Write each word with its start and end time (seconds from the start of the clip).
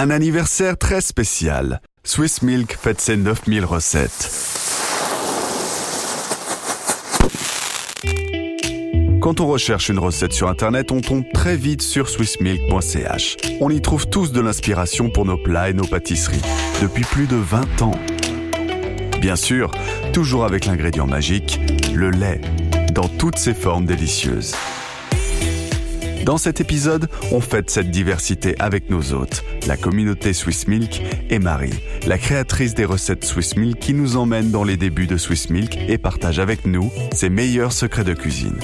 Un 0.00 0.10
anniversaire 0.10 0.78
très 0.78 1.00
spécial. 1.00 1.80
Swiss 2.04 2.42
Milk 2.42 2.78
fête 2.80 3.00
ses 3.00 3.16
9000 3.16 3.64
recettes. 3.64 4.30
Quand 9.20 9.40
on 9.40 9.48
recherche 9.48 9.88
une 9.88 9.98
recette 9.98 10.32
sur 10.32 10.48
Internet, 10.48 10.92
on 10.92 11.00
tombe 11.00 11.24
très 11.34 11.56
vite 11.56 11.82
sur 11.82 12.08
swissmilk.ch. 12.08 13.38
On 13.60 13.70
y 13.70 13.82
trouve 13.82 14.06
tous 14.06 14.30
de 14.30 14.40
l'inspiration 14.40 15.10
pour 15.10 15.24
nos 15.24 15.36
plats 15.36 15.68
et 15.68 15.74
nos 15.74 15.88
pâtisseries, 15.88 16.42
depuis 16.80 17.02
plus 17.02 17.26
de 17.26 17.34
20 17.34 17.82
ans. 17.82 17.98
Bien 19.20 19.34
sûr, 19.34 19.72
toujours 20.12 20.44
avec 20.44 20.66
l'ingrédient 20.66 21.08
magique, 21.08 21.58
le 21.92 22.10
lait, 22.10 22.40
dans 22.92 23.08
toutes 23.08 23.38
ses 23.38 23.52
formes 23.52 23.84
délicieuses. 23.84 24.54
Dans 26.28 26.36
cet 26.36 26.60
épisode, 26.60 27.08
on 27.32 27.40
fête 27.40 27.70
cette 27.70 27.90
diversité 27.90 28.54
avec 28.58 28.90
nos 28.90 29.14
hôtes, 29.14 29.42
la 29.66 29.78
communauté 29.78 30.34
Swiss 30.34 30.68
Milk 30.68 31.00
et 31.30 31.38
Marie, 31.38 31.72
la 32.06 32.18
créatrice 32.18 32.74
des 32.74 32.84
recettes 32.84 33.24
Swiss 33.24 33.56
Milk 33.56 33.78
qui 33.78 33.94
nous 33.94 34.18
emmène 34.18 34.50
dans 34.50 34.62
les 34.62 34.76
débuts 34.76 35.06
de 35.06 35.16
Swiss 35.16 35.48
Milk 35.48 35.78
et 35.88 35.96
partage 35.96 36.38
avec 36.38 36.66
nous 36.66 36.92
ses 37.14 37.30
meilleurs 37.30 37.72
secrets 37.72 38.04
de 38.04 38.12
cuisine. 38.12 38.58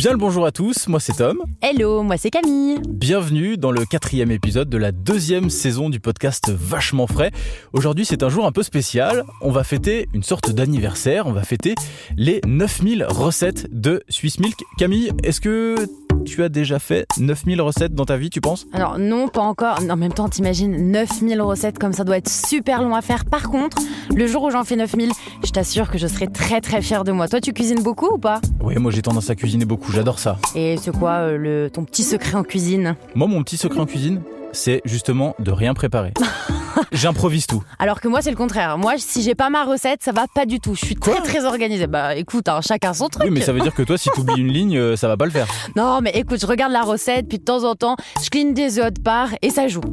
Bien 0.00 0.12
le 0.12 0.16
bonjour 0.16 0.46
à 0.46 0.50
tous, 0.50 0.88
moi 0.88 0.98
c'est 0.98 1.12
Tom. 1.12 1.42
Hello, 1.60 2.02
moi 2.02 2.16
c'est 2.16 2.30
Camille. 2.30 2.80
Bienvenue 2.88 3.58
dans 3.58 3.70
le 3.70 3.84
quatrième 3.84 4.30
épisode 4.30 4.70
de 4.70 4.78
la 4.78 4.92
deuxième 4.92 5.50
saison 5.50 5.90
du 5.90 6.00
podcast 6.00 6.50
Vachement 6.50 7.06
Frais. 7.06 7.32
Aujourd'hui 7.74 8.06
c'est 8.06 8.22
un 8.22 8.30
jour 8.30 8.46
un 8.46 8.50
peu 8.50 8.62
spécial, 8.62 9.24
on 9.42 9.50
va 9.50 9.62
fêter 9.62 10.08
une 10.14 10.22
sorte 10.22 10.52
d'anniversaire, 10.52 11.26
on 11.26 11.32
va 11.32 11.42
fêter 11.42 11.74
les 12.16 12.40
9000 12.46 13.04
recettes 13.10 13.66
de 13.78 14.02
Swiss 14.08 14.40
Milk. 14.40 14.58
Camille, 14.78 15.10
est-ce 15.22 15.42
que 15.42 15.76
tu 16.24 16.42
as 16.42 16.48
déjà 16.48 16.78
fait 16.78 17.06
9000 17.18 17.60
recettes 17.60 17.94
dans 17.94 18.04
ta 18.04 18.16
vie, 18.16 18.30
tu 18.30 18.40
penses? 18.40 18.66
Alors 18.72 18.98
non, 18.98 19.28
pas 19.28 19.40
encore. 19.40 19.78
En 19.88 19.96
même 19.96 20.12
temps, 20.12 20.28
t'imagines 20.28 20.90
9000 20.90 21.40
recettes 21.40 21.78
comme 21.78 21.92
ça 21.92 22.04
doit 22.04 22.16
être 22.16 22.28
super 22.28 22.82
long 22.82 22.94
à 22.94 23.02
faire. 23.02 23.24
Par 23.24 23.50
contre, 23.50 23.78
le 24.14 24.26
jour 24.26 24.44
où 24.44 24.50
j'en 24.50 24.64
fais 24.64 24.76
9000, 24.76 25.12
je 25.44 25.50
t'assure 25.50 25.90
que 25.90 25.98
je 25.98 26.06
serai 26.06 26.28
très 26.28 26.60
très 26.60 26.82
fière 26.82 27.04
de 27.04 27.12
moi. 27.12 27.28
Toi, 27.28 27.40
tu 27.40 27.52
cuisines 27.52 27.82
beaucoup 27.82 28.14
ou 28.14 28.18
pas? 28.18 28.40
Oui, 28.62 28.76
moi 28.76 28.90
j'ai 28.90 29.02
tendance 29.02 29.30
à 29.30 29.34
cuisiner 29.34 29.64
beaucoup, 29.64 29.92
j'adore 29.92 30.18
ça. 30.18 30.38
Et 30.54 30.76
c'est 30.80 30.96
quoi 30.96 31.12
euh, 31.12 31.36
le, 31.36 31.70
ton 31.70 31.84
petit 31.84 32.02
secret 32.02 32.34
en 32.36 32.42
cuisine? 32.42 32.96
Moi, 33.14 33.28
mon 33.28 33.42
petit 33.42 33.56
secret 33.56 33.80
en 33.80 33.86
cuisine, 33.86 34.20
c'est 34.52 34.80
justement 34.84 35.34
de 35.38 35.50
rien 35.50 35.74
préparer. 35.74 36.12
J'improvise 36.92 37.46
tout. 37.46 37.62
Alors 37.78 38.00
que 38.00 38.08
moi, 38.08 38.22
c'est 38.22 38.30
le 38.30 38.36
contraire. 38.36 38.78
Moi, 38.78 38.94
si 38.98 39.22
j'ai 39.22 39.34
pas 39.34 39.50
ma 39.50 39.64
recette, 39.64 40.02
ça 40.02 40.12
va 40.12 40.26
pas 40.34 40.46
du 40.46 40.60
tout. 40.60 40.74
Je 40.74 40.84
suis 40.86 40.94
très 40.96 41.20
très 41.22 41.44
organisée. 41.44 41.86
Bah 41.86 42.14
écoute, 42.16 42.48
hein, 42.48 42.60
chacun 42.66 42.92
son 42.94 43.08
truc. 43.08 43.24
Oui, 43.24 43.30
mais 43.30 43.40
ça 43.40 43.52
veut 43.52 43.60
dire 43.60 43.74
que 43.74 43.82
toi, 43.82 43.96
si 43.98 44.08
tu 44.14 44.20
oublies 44.20 44.40
une 44.40 44.52
ligne, 44.52 44.76
euh, 44.76 44.96
ça 44.96 45.08
va 45.08 45.16
pas 45.16 45.24
le 45.24 45.30
faire. 45.30 45.46
Non, 45.76 46.00
mais 46.02 46.10
écoute, 46.14 46.40
je 46.40 46.46
regarde 46.46 46.72
la 46.72 46.82
recette, 46.82 47.28
puis 47.28 47.38
de 47.38 47.44
temps 47.44 47.64
en 47.64 47.74
temps, 47.74 47.96
je 48.22 48.28
cligne 48.30 48.54
des 48.54 48.78
œufs 48.78 48.92
de 48.92 49.00
part 49.00 49.28
et 49.42 49.50
ça 49.50 49.68
joue. 49.68 49.80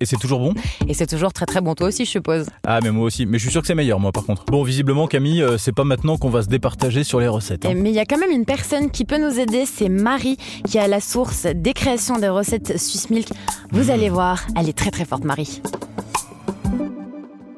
Et 0.00 0.04
c'est 0.04 0.16
toujours 0.16 0.40
bon 0.40 0.52
Et 0.88 0.94
c'est 0.94 1.06
toujours 1.06 1.32
très 1.32 1.46
très 1.46 1.60
bon. 1.60 1.76
Toi 1.76 1.86
aussi, 1.86 2.04
je 2.04 2.10
suppose. 2.10 2.46
Ah, 2.66 2.80
mais 2.82 2.90
moi 2.90 3.04
aussi. 3.04 3.24
Mais 3.24 3.38
je 3.38 3.44
suis 3.44 3.52
sûr 3.52 3.60
que 3.60 3.68
c'est 3.68 3.76
meilleur, 3.76 4.00
moi, 4.00 4.10
par 4.10 4.24
contre. 4.24 4.44
Bon, 4.46 4.64
visiblement, 4.64 5.06
Camille, 5.06 5.40
euh, 5.44 5.58
c'est 5.58 5.70
pas 5.70 5.84
maintenant 5.84 6.16
qu'on 6.16 6.28
va 6.28 6.42
se 6.42 6.48
départager 6.48 7.04
sur 7.04 7.20
les 7.20 7.28
recettes. 7.28 7.64
hein. 7.66 7.70
Et- 7.70 7.74
Mais 7.76 7.90
il 7.90 7.94
y 7.94 8.00
a 8.00 8.04
quand 8.04 8.18
même 8.18 8.32
une 8.32 8.44
personne 8.44 8.90
qui 8.90 9.04
peut 9.04 9.18
nous 9.18 9.38
aider, 9.38 9.64
c'est 9.64 9.88
Marie, 9.88 10.38
qui 10.68 10.78
est 10.78 10.80
à 10.80 10.88
la 10.88 10.98
source 11.00 11.46
des 11.54 11.72
créations 11.72 12.18
des 12.18 12.28
recettes 12.28 12.76
Swiss 12.80 13.10
Milk. 13.10 13.28
Vous 13.70 13.90
allez 13.92 14.08
voir, 14.10 14.40
elle 14.58 14.68
est 14.68 14.76
très 14.76 14.90
très 14.90 15.04
forte, 15.04 15.22
Marie. 15.22 15.62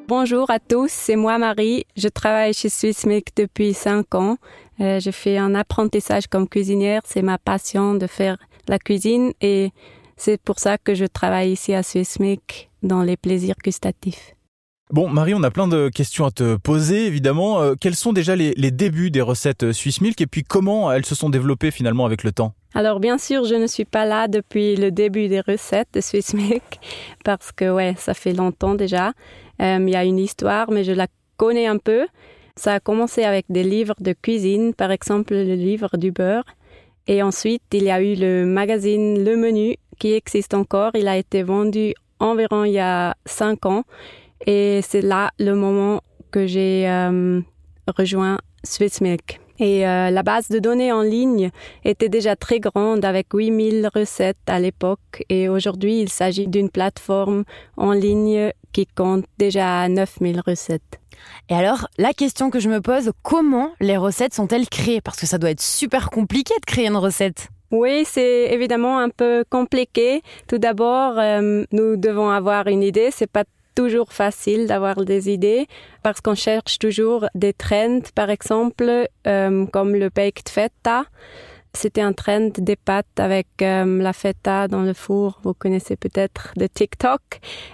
Bonjour 0.07 0.51
à 0.51 0.59
tous, 0.59 0.91
c'est 0.91 1.15
moi 1.15 1.39
Marie. 1.39 1.85
Je 1.97 2.07
travaille 2.07 2.53
chez 2.53 2.69
Swiss 2.69 3.07
Milk 3.07 3.29
depuis 3.35 3.73
5 3.73 4.13
ans. 4.13 4.37
Euh, 4.79 4.99
je 4.99 5.09
fais 5.09 5.39
un 5.39 5.55
apprentissage 5.55 6.27
comme 6.27 6.47
cuisinière. 6.47 7.01
C'est 7.05 7.23
ma 7.23 7.39
passion 7.39 7.95
de 7.95 8.05
faire 8.05 8.37
la 8.67 8.77
cuisine 8.77 9.31
et 9.41 9.71
c'est 10.15 10.39
pour 10.39 10.59
ça 10.59 10.77
que 10.77 10.93
je 10.93 11.05
travaille 11.05 11.53
ici 11.53 11.73
à 11.73 11.81
Swiss 11.81 12.19
Milk 12.19 12.69
dans 12.83 13.01
les 13.01 13.17
plaisirs 13.17 13.55
gustatifs. 13.63 14.35
Bon, 14.91 15.09
Marie, 15.09 15.33
on 15.33 15.41
a 15.41 15.49
plein 15.49 15.67
de 15.67 15.89
questions 15.89 16.25
à 16.25 16.31
te 16.31 16.57
poser, 16.57 17.07
évidemment. 17.07 17.59
Euh, 17.59 17.73
quels 17.73 17.95
sont 17.95 18.13
déjà 18.13 18.35
les, 18.35 18.53
les 18.55 18.69
débuts 18.69 19.09
des 19.09 19.21
recettes 19.21 19.63
euh, 19.63 19.73
Swiss 19.73 20.01
Milk 20.01 20.21
et 20.21 20.27
puis 20.27 20.43
comment 20.43 20.91
elles 20.91 21.05
se 21.05 21.15
sont 21.15 21.31
développées 21.31 21.71
finalement 21.71 22.05
avec 22.05 22.23
le 22.23 22.31
temps? 22.31 22.53
Alors 22.75 22.99
bien 22.99 23.17
sûr, 23.17 23.45
je 23.45 23.55
ne 23.55 23.65
suis 23.65 23.85
pas 23.85 24.05
là 24.05 24.27
depuis 24.27 24.75
le 24.75 24.91
début 24.91 25.29
des 25.29 25.39
recettes 25.39 25.87
de 25.93 26.01
Swiss 26.01 26.35
Milk 26.35 26.79
parce 27.23 27.51
que 27.51 27.73
ouais, 27.73 27.95
ça 27.97 28.13
fait 28.13 28.33
longtemps 28.33 28.75
déjà. 28.75 29.13
Euh, 29.61 29.77
Il 29.79 29.89
y 29.89 29.95
a 29.95 30.03
une 30.03 30.19
histoire, 30.19 30.71
mais 30.71 30.83
je 30.83 30.91
la 30.91 31.07
connais 31.37 31.67
un 31.67 31.77
peu. 31.77 32.07
Ça 32.55 32.75
a 32.75 32.79
commencé 32.79 33.23
avec 33.23 33.45
des 33.49 33.63
livres 33.63 33.95
de 33.99 34.13
cuisine, 34.13 34.73
par 34.73 34.91
exemple 34.91 35.33
le 35.33 35.55
livre 35.55 35.97
du 35.97 36.11
beurre. 36.11 36.45
Et 37.07 37.21
ensuite, 37.21 37.63
il 37.73 37.83
y 37.83 37.91
a 37.91 38.01
eu 38.01 38.15
le 38.15 38.45
magazine 38.45 39.23
Le 39.23 39.35
Menu 39.35 39.75
qui 39.99 40.13
existe 40.13 40.53
encore. 40.53 40.91
Il 40.95 41.07
a 41.07 41.17
été 41.17 41.43
vendu 41.43 41.93
environ 42.19 42.63
il 42.63 42.73
y 42.73 42.79
a 42.79 43.15
cinq 43.25 43.65
ans. 43.65 43.83
Et 44.45 44.79
c'est 44.81 45.01
là 45.01 45.31
le 45.37 45.53
moment 45.53 46.01
que 46.31 46.47
j'ai 46.47 46.87
euh, 46.89 47.41
rejoint 47.95 48.39
Swiss 48.63 49.01
Milk. 49.01 49.39
Et 49.57 49.87
euh, 49.87 50.09
la 50.09 50.23
base 50.23 50.49
de 50.49 50.59
données 50.59 50.91
en 50.91 51.01
ligne 51.01 51.49
était 51.85 52.09
déjà 52.09 52.35
très 52.35 52.59
grande 52.59 53.05
avec 53.05 53.27
8000 53.33 53.89
recettes 53.93 54.37
à 54.47 54.59
l'époque. 54.59 55.23
Et 55.29 55.47
aujourd'hui, 55.47 56.01
il 56.01 56.09
s'agit 56.09 56.47
d'une 56.47 56.69
plateforme 56.69 57.45
en 57.77 57.93
ligne 57.93 58.51
qui 58.75 58.85
compte 58.87 59.23
déjà 59.37 59.87
9000 59.87 60.41
recettes. 60.45 60.99
Et 61.47 61.55
alors, 61.55 61.87
la 61.97 62.11
question 62.11 62.49
que 62.49 62.59
je 62.59 62.67
me 62.67 62.81
pose, 62.81 63.11
comment 63.23 63.71
les 63.79 63.95
recettes 63.95 64.33
sont-elles 64.33 64.67
créées? 64.67 64.99
Parce 64.99 65.17
que 65.17 65.25
ça 65.25 65.37
doit 65.37 65.51
être 65.51 65.61
super 65.61 66.09
compliqué 66.09 66.53
de 66.59 66.65
créer 66.65 66.87
une 66.87 66.97
recette. 66.97 67.47
Oui, 67.71 68.03
c'est 68.05 68.53
évidemment 68.53 68.99
un 68.99 69.07
peu 69.07 69.45
compliqué. 69.49 70.21
Tout 70.49 70.57
d'abord, 70.57 71.17
euh, 71.17 71.63
nous 71.71 71.95
devons 71.95 72.29
avoir 72.29 72.67
une 72.67 72.83
idée. 72.83 73.11
C'est 73.11 73.31
pas 73.31 73.45
toujours 73.75 74.11
facile 74.11 74.67
d'avoir 74.67 75.05
des 75.05 75.29
idées 75.29 75.67
parce 76.03 76.19
qu'on 76.19 76.35
cherche 76.35 76.77
toujours 76.77 77.27
des 77.33 77.53
trends, 77.53 78.01
par 78.13 78.29
exemple, 78.29 79.07
euh, 79.25 79.65
comme 79.67 79.95
le 79.95 80.09
baked 80.09 80.49
feta. 80.49 81.05
C'était 81.75 82.01
un 82.01 82.13
trend 82.13 82.51
des 82.57 82.77
pâtes 82.77 83.19
avec 83.19 83.47
euh, 83.61 84.01
la 84.01 84.13
feta 84.13 84.69
dans 84.69 84.81
le 84.81 84.93
four. 84.93 85.39
Vous 85.43 85.53
connaissez 85.53 85.97
peut-être 85.97 86.53
de 86.55 86.67
TikTok. 86.67 87.21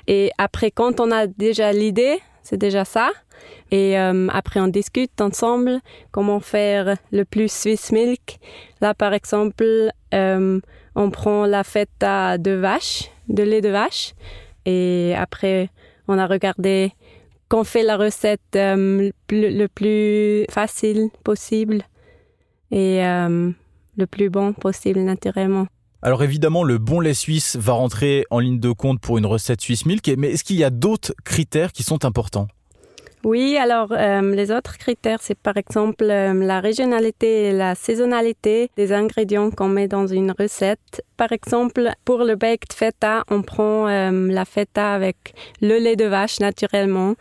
Et 0.07 0.31
après, 0.39 0.71
quand 0.71 0.99
on 0.99 1.11
a 1.11 1.27
déjà 1.27 1.71
l'idée, 1.71 2.19
c'est 2.41 2.57
déjà 2.57 2.83
ça. 2.83 3.11
Et 3.69 3.99
euh, 3.99 4.27
après, 4.31 4.59
on 4.59 4.67
discute 4.67 5.21
ensemble 5.21 5.79
comment 6.11 6.39
faire 6.39 6.97
le 7.11 7.25
plus 7.25 7.51
Swiss 7.51 7.91
Milk. 7.91 8.39
Là, 8.81 8.95
par 8.95 9.13
exemple, 9.13 9.91
euh, 10.15 10.59
on 10.95 11.11
prend 11.11 11.45
la 11.45 11.63
feta 11.63 12.39
de 12.39 12.51
vache, 12.51 13.11
de 13.29 13.43
lait 13.43 13.61
de 13.61 13.69
vache. 13.69 14.13
Et 14.65 15.13
après, 15.15 15.69
on 16.07 16.17
a 16.17 16.25
regardé 16.25 16.91
qu'on 17.49 17.63
fait 17.63 17.83
la 17.83 17.97
recette 17.97 18.41
le, 18.53 19.67
plus 19.67 20.45
facile 20.49 21.09
possible 21.23 21.83
et 22.71 23.01
le 23.97 24.07
plus 24.07 24.29
bon 24.29 24.53
possible 24.53 24.99
naturellement. 24.99 25.67
Alors 26.03 26.23
évidemment, 26.23 26.63
le 26.63 26.79
bon 26.79 26.99
lait 26.99 27.13
suisse 27.13 27.55
va 27.57 27.73
rentrer 27.73 28.25
en 28.31 28.39
ligne 28.39 28.59
de 28.59 28.71
compte 28.71 28.99
pour 28.99 29.19
une 29.19 29.25
recette 29.25 29.61
Swiss 29.61 29.85
Milk, 29.85 30.11
mais 30.17 30.31
est-ce 30.31 30.43
qu'il 30.43 30.55
y 30.55 30.63
a 30.63 30.71
d'autres 30.71 31.13
critères 31.23 31.71
qui 31.71 31.83
sont 31.83 32.05
importants? 32.05 32.47
Oui, 33.23 33.55
alors 33.57 33.89
euh, 33.91 34.33
les 34.33 34.51
autres 34.51 34.79
critères, 34.79 35.19
c'est 35.21 35.37
par 35.37 35.55
exemple 35.57 36.05
euh, 36.05 36.33
la 36.33 36.59
régionalité 36.59 37.49
et 37.49 37.51
la 37.51 37.75
saisonnalité 37.75 38.71
des 38.75 38.93
ingrédients 38.93 39.51
qu'on 39.51 39.67
met 39.67 39.87
dans 39.87 40.07
une 40.07 40.31
recette. 40.31 41.03
Par 41.17 41.31
exemple, 41.31 41.91
pour 42.03 42.23
le 42.23 42.35
baked 42.35 42.73
feta, 42.73 43.23
on 43.29 43.43
prend 43.43 43.87
euh, 43.87 44.27
la 44.27 44.43
feta 44.43 44.95
avec 44.95 45.35
le 45.61 45.77
lait 45.77 45.95
de 45.95 46.05
vache 46.05 46.39
naturellement. 46.39 47.13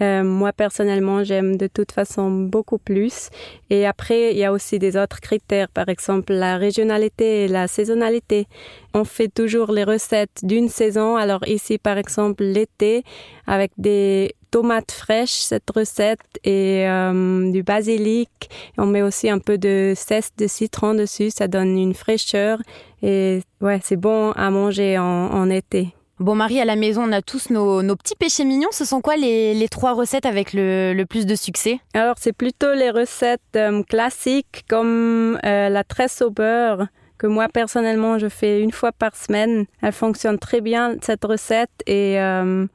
Euh, 0.00 0.22
moi 0.22 0.52
personnellement, 0.52 1.24
j'aime 1.24 1.56
de 1.56 1.66
toute 1.66 1.92
façon 1.92 2.30
beaucoup 2.30 2.78
plus. 2.78 3.30
Et 3.70 3.86
après, 3.86 4.32
il 4.32 4.38
y 4.38 4.44
a 4.44 4.52
aussi 4.52 4.78
des 4.78 4.96
autres 4.96 5.20
critères, 5.20 5.68
par 5.68 5.88
exemple 5.88 6.32
la 6.32 6.56
régionalité 6.56 7.44
et 7.44 7.48
la 7.48 7.66
saisonnalité. 7.68 8.46
On 8.94 9.04
fait 9.04 9.28
toujours 9.28 9.72
les 9.72 9.84
recettes 9.84 10.40
d'une 10.42 10.68
saison. 10.68 11.16
Alors 11.16 11.46
ici, 11.46 11.78
par 11.78 11.98
exemple, 11.98 12.44
l'été, 12.44 13.02
avec 13.46 13.72
des 13.76 14.34
tomates 14.50 14.92
fraîches, 14.92 15.40
cette 15.40 15.70
recette, 15.70 16.20
et 16.44 16.88
euh, 16.88 17.50
du 17.50 17.62
basilic. 17.62 18.50
On 18.78 18.86
met 18.86 19.02
aussi 19.02 19.28
un 19.28 19.38
peu 19.38 19.58
de 19.58 19.92
cesse 19.96 20.32
de 20.38 20.46
citron 20.46 20.94
dessus, 20.94 21.30
ça 21.30 21.48
donne 21.48 21.76
une 21.78 21.94
fraîcheur. 21.94 22.58
Et 23.02 23.40
ouais, 23.60 23.80
c'est 23.82 23.96
bon 23.96 24.32
à 24.32 24.50
manger 24.50 24.98
en, 24.98 25.04
en 25.04 25.50
été. 25.50 25.94
Bon, 26.20 26.34
Marie, 26.34 26.60
à 26.60 26.64
la 26.64 26.74
maison, 26.74 27.04
on 27.04 27.12
a 27.12 27.22
tous 27.22 27.48
nos, 27.50 27.80
petits 27.94 28.16
péchés 28.16 28.44
mignons. 28.44 28.70
Ce 28.72 28.84
sont 28.84 29.00
quoi 29.00 29.16
les, 29.16 29.68
trois 29.70 29.92
recettes 29.92 30.26
avec 30.26 30.52
le, 30.52 31.04
plus 31.04 31.26
de 31.26 31.36
succès? 31.36 31.78
Alors, 31.94 32.16
c'est 32.18 32.32
plutôt 32.32 32.72
les 32.74 32.90
recettes 32.90 33.40
euh, 33.54 33.84
classiques 33.84 34.64
comme 34.68 35.38
euh, 35.44 35.68
la 35.68 35.84
tresse 35.84 36.20
au 36.20 36.30
beurre 36.30 36.88
que 37.18 37.26
moi 37.26 37.48
personnellement 37.48 38.16
je 38.16 38.28
fais 38.28 38.60
une 38.60 38.72
fois 38.72 38.92
par 38.92 39.14
semaine. 39.16 39.66
Elle 39.82 39.92
fonctionne 39.92 40.38
très 40.38 40.60
bien 40.60 40.96
cette 41.02 41.24
recette 41.24 41.70
et, 41.86 42.20
euh, 42.20 42.66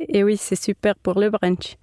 et 0.00 0.24
oui, 0.24 0.36
c'est 0.36 0.60
super 0.60 0.94
pour 0.96 1.18
le 1.20 1.30
brunch. 1.30 1.76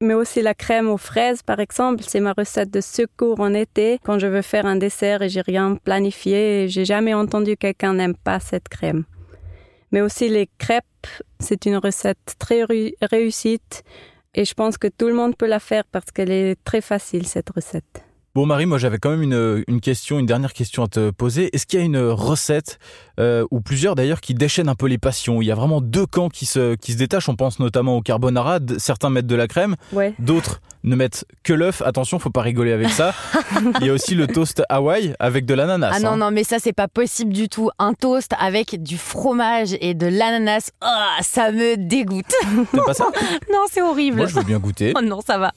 Mais 0.00 0.14
aussi 0.14 0.42
la 0.42 0.54
crème 0.54 0.88
aux 0.88 0.98
fraises, 0.98 1.42
par 1.42 1.58
exemple, 1.58 2.04
c'est 2.06 2.20
ma 2.20 2.32
recette 2.32 2.70
de 2.70 2.80
secours 2.80 3.40
en 3.40 3.52
été 3.52 3.98
quand 4.04 4.18
je 4.18 4.26
veux 4.26 4.42
faire 4.42 4.64
un 4.64 4.76
dessert 4.76 5.22
et 5.22 5.28
j'ai 5.28 5.40
rien 5.40 5.74
planifié. 5.74 6.68
J'ai 6.68 6.84
jamais 6.84 7.14
entendu 7.14 7.56
quelqu'un 7.56 7.94
n'aime 7.94 8.14
pas 8.14 8.40
cette 8.40 8.68
crème. 8.68 9.04
Mais 9.92 10.00
aussi 10.00 10.28
les 10.28 10.48
crêpes, 10.58 10.84
c'est 11.40 11.66
une 11.66 11.76
recette 11.76 12.34
très 12.38 12.64
réussite 13.00 13.84
et 14.34 14.44
je 14.44 14.54
pense 14.54 14.78
que 14.78 14.88
tout 14.88 15.08
le 15.08 15.14
monde 15.14 15.36
peut 15.36 15.46
la 15.46 15.60
faire 15.60 15.84
parce 15.90 16.10
qu'elle 16.10 16.30
est 16.30 16.62
très 16.64 16.80
facile, 16.80 17.26
cette 17.26 17.50
recette. 17.50 18.07
Bon 18.34 18.46
Marie, 18.46 18.66
moi 18.66 18.78
j'avais 18.78 18.98
quand 18.98 19.10
même 19.10 19.22
une, 19.22 19.64
une, 19.66 19.80
question, 19.80 20.18
une 20.18 20.26
dernière 20.26 20.52
question 20.52 20.84
à 20.84 20.86
te 20.86 21.10
poser. 21.10 21.50
Est-ce 21.54 21.66
qu'il 21.66 21.80
y 21.80 21.82
a 21.82 21.84
une 21.84 21.98
recette, 21.98 22.78
euh, 23.18 23.44
ou 23.50 23.60
plusieurs 23.60 23.94
d'ailleurs, 23.94 24.20
qui 24.20 24.34
déchaînent 24.34 24.68
un 24.68 24.74
peu 24.74 24.86
les 24.86 24.98
passions? 24.98 25.42
Il 25.42 25.46
y 25.46 25.50
a 25.50 25.54
vraiment 25.54 25.80
deux 25.80 26.06
camps 26.06 26.28
qui 26.28 26.46
se, 26.46 26.74
qui 26.76 26.92
se 26.92 26.98
détachent. 26.98 27.28
On 27.28 27.36
pense 27.36 27.58
notamment 27.58 27.96
au 27.96 28.02
carbonara. 28.02 28.58
Certains 28.78 29.10
mettent 29.10 29.26
de 29.26 29.34
la 29.34 29.48
crème, 29.48 29.76
ouais. 29.92 30.14
d'autres 30.18 30.60
ne 30.84 30.94
mettent 30.94 31.24
que 31.42 31.52
l'œuf. 31.52 31.82
Attention, 31.84 32.18
faut 32.18 32.30
pas 32.30 32.42
rigoler 32.42 32.72
avec 32.72 32.90
ça. 32.90 33.14
Il 33.80 33.86
y 33.86 33.90
a 33.90 33.92
aussi 33.92 34.14
le 34.14 34.26
toast 34.26 34.62
Hawaï 34.68 35.14
avec 35.18 35.44
de 35.44 35.54
l'ananas. 35.54 35.92
Ah 35.94 36.00
non, 36.00 36.10
hein. 36.10 36.16
non, 36.16 36.30
mais 36.30 36.44
ça 36.44 36.58
c'est 36.60 36.72
pas 36.72 36.88
possible 36.88 37.32
du 37.32 37.48
tout. 37.48 37.70
Un 37.78 37.94
toast 37.94 38.32
avec 38.38 38.82
du 38.82 38.98
fromage 38.98 39.76
et 39.80 39.94
de 39.94 40.06
l'ananas, 40.06 40.70
oh, 40.84 41.22
ça 41.22 41.50
me 41.50 41.76
dégoûte. 41.76 42.32
Pas 42.86 42.94
ça? 42.94 43.06
Non, 43.52 43.64
c'est 43.70 43.82
horrible. 43.82 44.18
Moi 44.18 44.26
je 44.26 44.34
veux 44.34 44.44
bien 44.44 44.58
goûter. 44.58 44.92
Oh 44.96 45.00
non, 45.02 45.20
ça 45.20 45.38
va. 45.38 45.52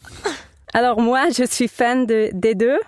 Alors 0.73 1.01
moi, 1.01 1.25
je 1.37 1.43
suis 1.45 1.67
fan 1.67 2.05
de, 2.05 2.29
des 2.33 2.55
deux. 2.55 2.79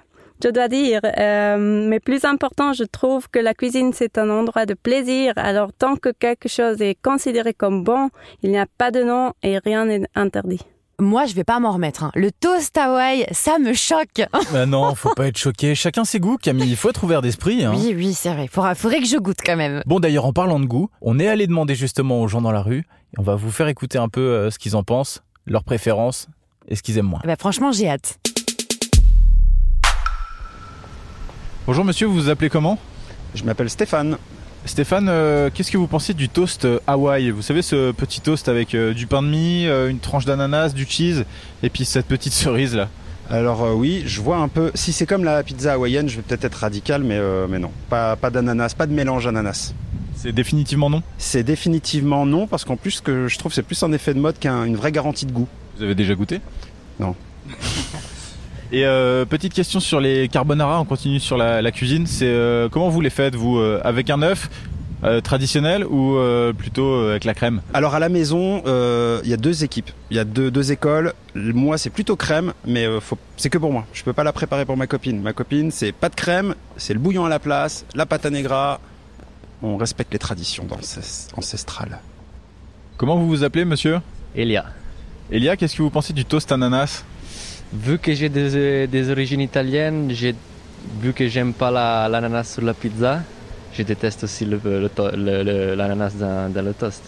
Je 0.43 0.49
dois 0.49 0.67
dire, 0.67 0.99
euh, 1.17 1.87
mais 1.87 2.01
plus 2.01 2.25
important, 2.25 2.73
je 2.73 2.83
trouve 2.83 3.29
que 3.29 3.39
la 3.39 3.53
cuisine, 3.53 3.91
c'est 3.93 4.17
un 4.17 4.29
endroit 4.29 4.65
de 4.65 4.73
plaisir. 4.73 5.31
Alors, 5.37 5.71
tant 5.71 5.95
que 5.95 6.09
quelque 6.09 6.49
chose 6.49 6.81
est 6.81 6.97
considéré 7.01 7.53
comme 7.53 7.83
bon, 7.85 8.09
il 8.41 8.49
n'y 8.51 8.57
a 8.57 8.65
pas 8.77 8.91
de 8.91 9.03
nom 9.03 9.31
et 9.41 9.57
rien 9.59 9.85
n'est 9.85 10.01
interdit. 10.15 10.59
Moi, 10.99 11.25
je 11.27 11.33
vais 11.33 11.45
pas 11.45 11.59
m'en 11.59 11.71
remettre. 11.71 12.03
hein. 12.03 12.11
Le 12.15 12.29
toast 12.31 12.77
Hawaï, 12.77 13.25
ça 13.31 13.57
me 13.57 13.73
choque. 13.73 14.21
Bah 14.51 14.65
non, 14.65 14.93
faut 14.95 15.13
pas 15.13 15.27
être 15.27 15.37
choqué. 15.37 15.75
Chacun 15.75 16.03
ses 16.03 16.19
goûts, 16.19 16.37
Camille. 16.37 16.69
Il 16.69 16.75
faut 16.75 16.89
être 16.89 17.03
ouvert 17.03 17.21
d'esprit. 17.21 17.63
Hein. 17.63 17.73
Oui, 17.75 17.93
oui, 17.95 18.13
c'est 18.13 18.33
vrai. 18.33 18.47
Faudra, 18.47 18.75
faudrait 18.75 18.99
que 18.99 19.07
je 19.07 19.17
goûte 19.17 19.39
quand 19.45 19.55
même. 19.55 19.81
Bon, 19.85 19.99
d'ailleurs, 20.01 20.25
en 20.25 20.33
parlant 20.33 20.59
de 20.59 20.65
goût, 20.65 20.89
on 21.01 21.19
est 21.19 21.27
allé 21.27 21.47
demander 21.47 21.73
justement 21.75 22.21
aux 22.21 22.27
gens 22.27 22.41
dans 22.41 22.51
la 22.51 22.61
rue. 22.61 22.79
Et 23.13 23.19
on 23.19 23.23
va 23.23 23.35
vous 23.35 23.51
faire 23.51 23.67
écouter 23.69 23.97
un 23.97 24.09
peu 24.09 24.21
euh, 24.21 24.51
ce 24.51 24.59
qu'ils 24.59 24.75
en 24.75 24.83
pensent, 24.83 25.23
leurs 25.45 25.63
préférences 25.63 26.27
et 26.67 26.75
ce 26.75 26.83
qu'ils 26.83 26.97
aiment 26.97 27.07
moins. 27.07 27.21
Bah, 27.23 27.35
franchement, 27.37 27.71
j'ai 27.71 27.89
hâte. 27.89 28.19
Bonjour 31.65 31.85
monsieur, 31.85 32.07
vous 32.07 32.15
vous 32.15 32.29
appelez 32.29 32.49
comment? 32.49 32.77
Je 33.35 33.43
m'appelle 33.43 33.69
Stéphane. 33.69 34.17
Stéphane, 34.65 35.07
euh, 35.09 35.49
qu'est-ce 35.53 35.71
que 35.71 35.77
vous 35.77 35.87
pensez 35.87 36.13
du 36.13 36.29
toast 36.29 36.65
euh, 36.65 36.79
Hawaï? 36.87 37.31
Vous 37.31 37.41
savez 37.41 37.61
ce 37.61 37.91
petit 37.91 38.21
toast 38.21 38.47
avec 38.47 38.75
euh, 38.75 38.93
du 38.93 39.07
pain 39.07 39.21
de 39.21 39.27
mie, 39.27 39.67
euh, 39.67 39.89
une 39.89 39.99
tranche 39.99 40.23
d'ananas, 40.25 40.69
du 40.69 40.85
cheese 40.85 41.25
et 41.63 41.69
puis 41.69 41.83
cette 41.83 42.05
petite 42.05 42.33
cerise 42.33 42.75
là? 42.75 42.89
Alors 43.29 43.63
euh, 43.63 43.73
oui, 43.73 44.03
je 44.05 44.21
vois 44.21 44.37
un 44.37 44.47
peu. 44.47 44.71
Si 44.73 44.93
c'est 44.93 45.05
comme 45.05 45.23
la 45.23 45.43
pizza 45.43 45.73
hawaïenne, 45.73 46.07
je 46.07 46.17
vais 46.17 46.21
peut-être 46.21 46.45
être 46.45 46.55
radical, 46.55 47.03
mais, 47.03 47.17
euh, 47.17 47.47
mais 47.49 47.59
non. 47.59 47.71
Pas, 47.89 48.15
pas 48.15 48.29
d'ananas, 48.29 48.73
pas 48.77 48.87
de 48.87 48.93
mélange 48.93 49.27
ananas. 49.27 49.73
C'est 50.15 50.31
définitivement 50.31 50.89
non? 50.89 51.01
C'est 51.17 51.43
définitivement 51.43 52.25
non, 52.25 52.47
parce 52.47 52.63
qu'en 52.63 52.77
plus, 52.77 52.91
ce 52.91 53.01
que 53.01 53.27
je 53.27 53.37
trouve, 53.37 53.51
c'est 53.53 53.63
plus 53.63 53.81
un 53.83 53.91
effet 53.91 54.13
de 54.13 54.19
mode 54.19 54.39
qu'une 54.39 54.75
vraie 54.75 54.91
garantie 54.91 55.25
de 55.25 55.31
goût. 55.33 55.47
Vous 55.77 55.83
avez 55.83 55.95
déjà 55.95 56.15
goûté? 56.15 56.39
Non. 56.99 57.15
Et 58.71 58.85
euh, 58.85 59.25
petite 59.25 59.53
question 59.53 59.79
sur 59.79 59.99
les 59.99 60.27
carbonara, 60.29 60.79
on 60.81 60.85
continue 60.85 61.19
sur 61.19 61.37
la, 61.37 61.61
la 61.61 61.71
cuisine. 61.71 62.07
C'est 62.07 62.25
euh, 62.27 62.69
comment 62.69 62.89
vous 62.89 63.01
les 63.01 63.11
faites 63.11 63.35
vous 63.35 63.57
euh, 63.59 63.79
avec 63.83 64.09
un 64.09 64.21
œuf 64.23 64.49
euh, 65.03 65.21
traditionnel 65.21 65.85
ou 65.85 66.15
euh, 66.17 66.53
plutôt 66.53 66.87
euh, 66.95 67.11
avec 67.11 67.23
la 67.25 67.35
crème? 67.35 67.61
Alors 67.75 67.93
à 67.93 67.99
la 67.99 68.09
maison, 68.09 68.63
euh, 68.65 69.19
il 69.23 69.29
y 69.29 69.33
a 69.33 69.37
deux 69.37 69.63
équipes, 69.63 69.91
il 70.09 70.17
y 70.17 70.19
a 70.19 70.23
deux, 70.23 70.49
deux 70.49 70.71
écoles. 70.71 71.13
Moi, 71.35 71.77
c'est 71.77 71.91
plutôt 71.91 72.15
crème, 72.15 72.53
mais 72.65 72.85
euh, 72.87 72.99
faut- 72.99 73.17
c'est 73.37 73.49
que 73.51 73.59
pour 73.59 73.71
moi. 73.71 73.85
Je 73.93 74.03
peux 74.03 74.13
pas 74.13 74.23
la 74.23 74.33
préparer 74.33 74.65
pour 74.65 74.77
ma 74.77 74.87
copine. 74.87 75.21
Ma 75.21 75.33
copine, 75.33 75.69
c'est 75.69 75.91
pas 75.91 76.09
de 76.09 76.15
crème, 76.15 76.55
c'est 76.77 76.93
le 76.93 76.99
bouillon 76.99 77.25
à 77.25 77.29
la 77.29 77.37
place, 77.39 77.85
la 77.93 78.07
pâte 78.07 78.25
à 78.25 78.31
negra. 78.31 78.79
On 79.61 79.77
respecte 79.77 80.11
les 80.13 80.19
traditions 80.19 80.65
ancestrales. 81.37 81.99
Comment 82.97 83.17
vous 83.17 83.27
vous 83.27 83.43
appelez 83.43 83.65
monsieur? 83.65 83.99
Elia. 84.35 84.65
Elia, 85.31 85.55
qu'est-ce 85.55 85.75
que 85.75 85.81
vous 85.81 85.89
pensez 85.89 86.13
du 86.13 86.25
toast 86.25 86.51
ananas 86.51 87.03
Vu 87.73 87.97
que 87.97 88.13
j'ai 88.13 88.29
des, 88.29 88.87
des 88.87 89.09
origines 89.09 89.41
italiennes, 89.41 90.09
j'ai 90.11 90.35
vu 91.01 91.13
que 91.13 91.27
j'aime 91.27 91.53
pas 91.53 91.71
la- 91.71 92.07
l'ananas 92.07 92.43
sur 92.53 92.61
la 92.63 92.73
pizza, 92.73 93.21
je 93.73 93.83
déteste 93.83 94.25
aussi 94.25 94.45
le- 94.45 94.59
le 94.63 94.89
to- 94.89 95.09
le- 95.15 95.43
le- 95.43 95.75
l'ananas 95.75 96.11
dans, 96.19 96.51
dans 96.53 96.61
le 96.63 96.73
toast. 96.73 97.01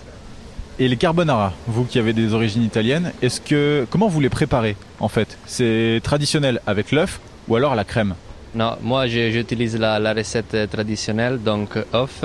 Et 0.80 0.88
les 0.88 0.98
carbonara, 0.98 1.54
vous 1.68 1.86
qui 1.86 2.00
avez 2.00 2.14
des 2.14 2.34
origines 2.34 2.64
italiennes, 2.64 3.12
est-ce 3.22 3.40
que 3.40 3.86
comment 3.90 4.08
vous 4.08 4.20
les 4.20 4.30
préparez 4.30 4.76
en 5.00 5.08
fait? 5.08 5.38
C'est 5.46 6.02
traditionnel 6.04 6.60
avec 6.66 6.92
l'œuf 6.92 7.20
ou 7.48 7.56
alors 7.56 7.76
la 7.76 7.84
crème? 7.84 8.16
Non, 8.56 8.76
moi 8.82 9.08
j'utilise 9.08 9.78
la, 9.78 10.00
la 10.00 10.14
recette 10.14 10.70
traditionnelle, 10.72 11.40
donc 11.42 11.78
œuf, 11.94 12.24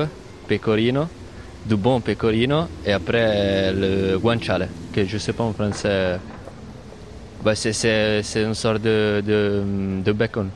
pecorino, 0.48 1.08
du 1.66 1.76
bon 1.76 2.00
pecorino 2.00 2.66
et 2.86 2.92
après 2.92 3.72
le 3.72 4.18
guanciale, 4.18 4.68
que 4.92 5.04
je 5.04 5.18
sais 5.18 5.32
pas 5.32 5.44
en 5.44 5.52
français. 5.52 6.18
Bah, 7.42 7.54
c'est- 7.54 7.72
c'est 7.72 8.22
c'est 8.22 8.42
une 8.42 8.54
sorte 8.54 8.82
de, 8.82 9.22
de, 9.26 9.62
de 10.04 10.12
bacon. 10.12 10.50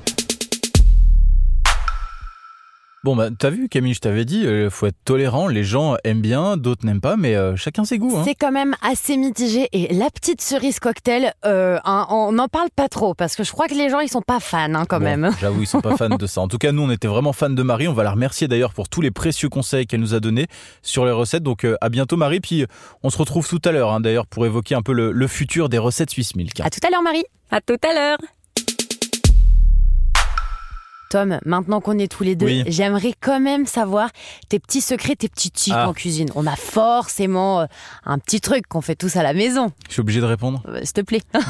Bon 3.05 3.15
bah 3.15 3.29
t'as 3.39 3.51
vu 3.51 3.69
Camille, 3.69 3.93
je 3.93 4.01
t'avais 4.01 4.25
dit, 4.25 4.47
euh, 4.47 4.71
faut 4.71 4.87
être 4.87 4.97
tolérant. 5.05 5.47
Les 5.47 5.63
gens 5.63 5.97
aiment 6.05 6.23
bien, 6.23 6.57
d'autres 6.57 6.87
n'aiment 6.87 7.03
pas, 7.03 7.19
mais 7.19 7.37
euh, 7.37 7.55
chacun 7.55 7.85
ses 7.85 7.99
goûts. 7.99 8.17
Hein. 8.17 8.23
C'est 8.25 8.35
quand 8.35 8.51
même 8.51 8.75
assez 8.81 9.19
mitigé. 9.19 9.69
Et 9.73 9.93
la 9.93 10.09
petite 10.09 10.41
cerise 10.41 10.81
cocktail, 10.81 11.35
euh, 11.45 11.79
hein, 11.85 12.07
on 12.09 12.33
n'en 12.33 12.49
parle 12.49 12.71
pas 12.75 12.89
trop 12.89 13.13
parce 13.13 13.37
que 13.37 13.45
je 13.45 13.53
crois 13.53 13.69
que 13.69 13.75
les 13.75 13.91
gens 13.91 14.01
ils 14.01 14.09
sont 14.09 14.23
pas 14.23 14.41
fans 14.41 14.73
hein, 14.75 14.87
quand 14.89 15.01
Bon, 15.01 15.05
même. 15.05 15.31
J'avoue, 15.39 15.61
ils 15.61 15.67
sont 15.67 15.83
pas 15.83 15.99
fans 15.99 16.09
de 16.17 16.27
ça. 16.27 16.41
En 16.41 16.49
tout 16.49 16.57
cas, 16.57 16.73
nous, 16.73 16.81
on 16.81 16.91
était 16.91 17.07
vraiment 17.07 17.35
fans 17.35 17.51
de 17.51 17.63
Marie. 17.63 17.89
On 17.89 17.93
va 17.93 18.05
la 18.05 18.13
remercier 18.13 18.49
d'ailleurs 18.49 18.73
pour 18.73 18.89
tous 18.89 19.03
les 19.03 19.11
précieux 19.11 19.51
conseils 19.51 19.87
qu'elle 19.87 20.01
nous 20.01 20.15
a 20.15 20.21
donnés 20.21 20.47
sur 20.81 21.05
les 21.05 21.13
recettes. 21.13 21.43
Donc, 21.43 21.65
euh, 21.65 21.77
à 21.83 21.91
bientôt, 21.91 22.17
Marie. 22.17 22.41
Puis, 22.41 22.65
on 23.03 23.11
se 23.11 23.19
retrouve 23.19 23.47
tout 23.47 23.61
à 23.67 23.73
l'heure, 23.73 23.93
hein, 23.93 24.01
d'ailleurs, 24.01 24.27
pour 24.27 24.47
évoquer 24.47 24.77
un 24.77 24.83
peu 24.83 24.95
le, 24.95 25.13
le 25.13 25.27
futur 25.27 25.69
des 25.69 25.77
recettes 25.77 26.09
Swiss 26.09 26.37
Milk. 26.37 26.59
À 26.61 26.71
tout 26.71 26.81
à 26.87 26.89
l'heure, 26.89 27.03
Marie. 27.03 27.25
À 27.51 27.61
tout 27.61 27.77
à 27.87 27.93
l'heure. 27.95 28.19
Tom, 31.15 31.39
maintenant 31.45 31.81
qu'on 31.81 31.97
est 32.01 32.11
tous 32.11 32.25
les 32.25 32.35
deux, 32.35 32.47
Oui. 32.47 32.65
j'aimerais 32.67 33.15
quand 33.21 33.39
même 33.39 33.67
savoir 33.67 34.11
tes 34.49 34.59
petits 34.59 34.81
secrets, 34.81 35.15
tes 35.15 35.29
petits 35.29 35.53
tips 35.53 35.77
Ah. 35.79 35.89
en 35.89 35.93
cuisine. 35.93 36.29
On 36.35 36.45
a 36.45 36.57
forcément 36.57 37.61
euh, 37.61 37.67
un 38.05 38.19
petit 38.19 38.41
truc 38.41 38.67
qu'on 38.67 38.81
fait 38.81 38.97
tous 38.97 39.15
à 39.15 39.23
la 39.23 39.33
maison. 39.33 39.71
Je 39.87 39.93
suis 39.93 40.01
obligé 40.01 40.21
de 40.21 40.25
répondre. 40.27 40.65
Euh, 40.69 40.81
S'il 40.83 40.93
te 40.95 41.01
plaît. 41.03 41.23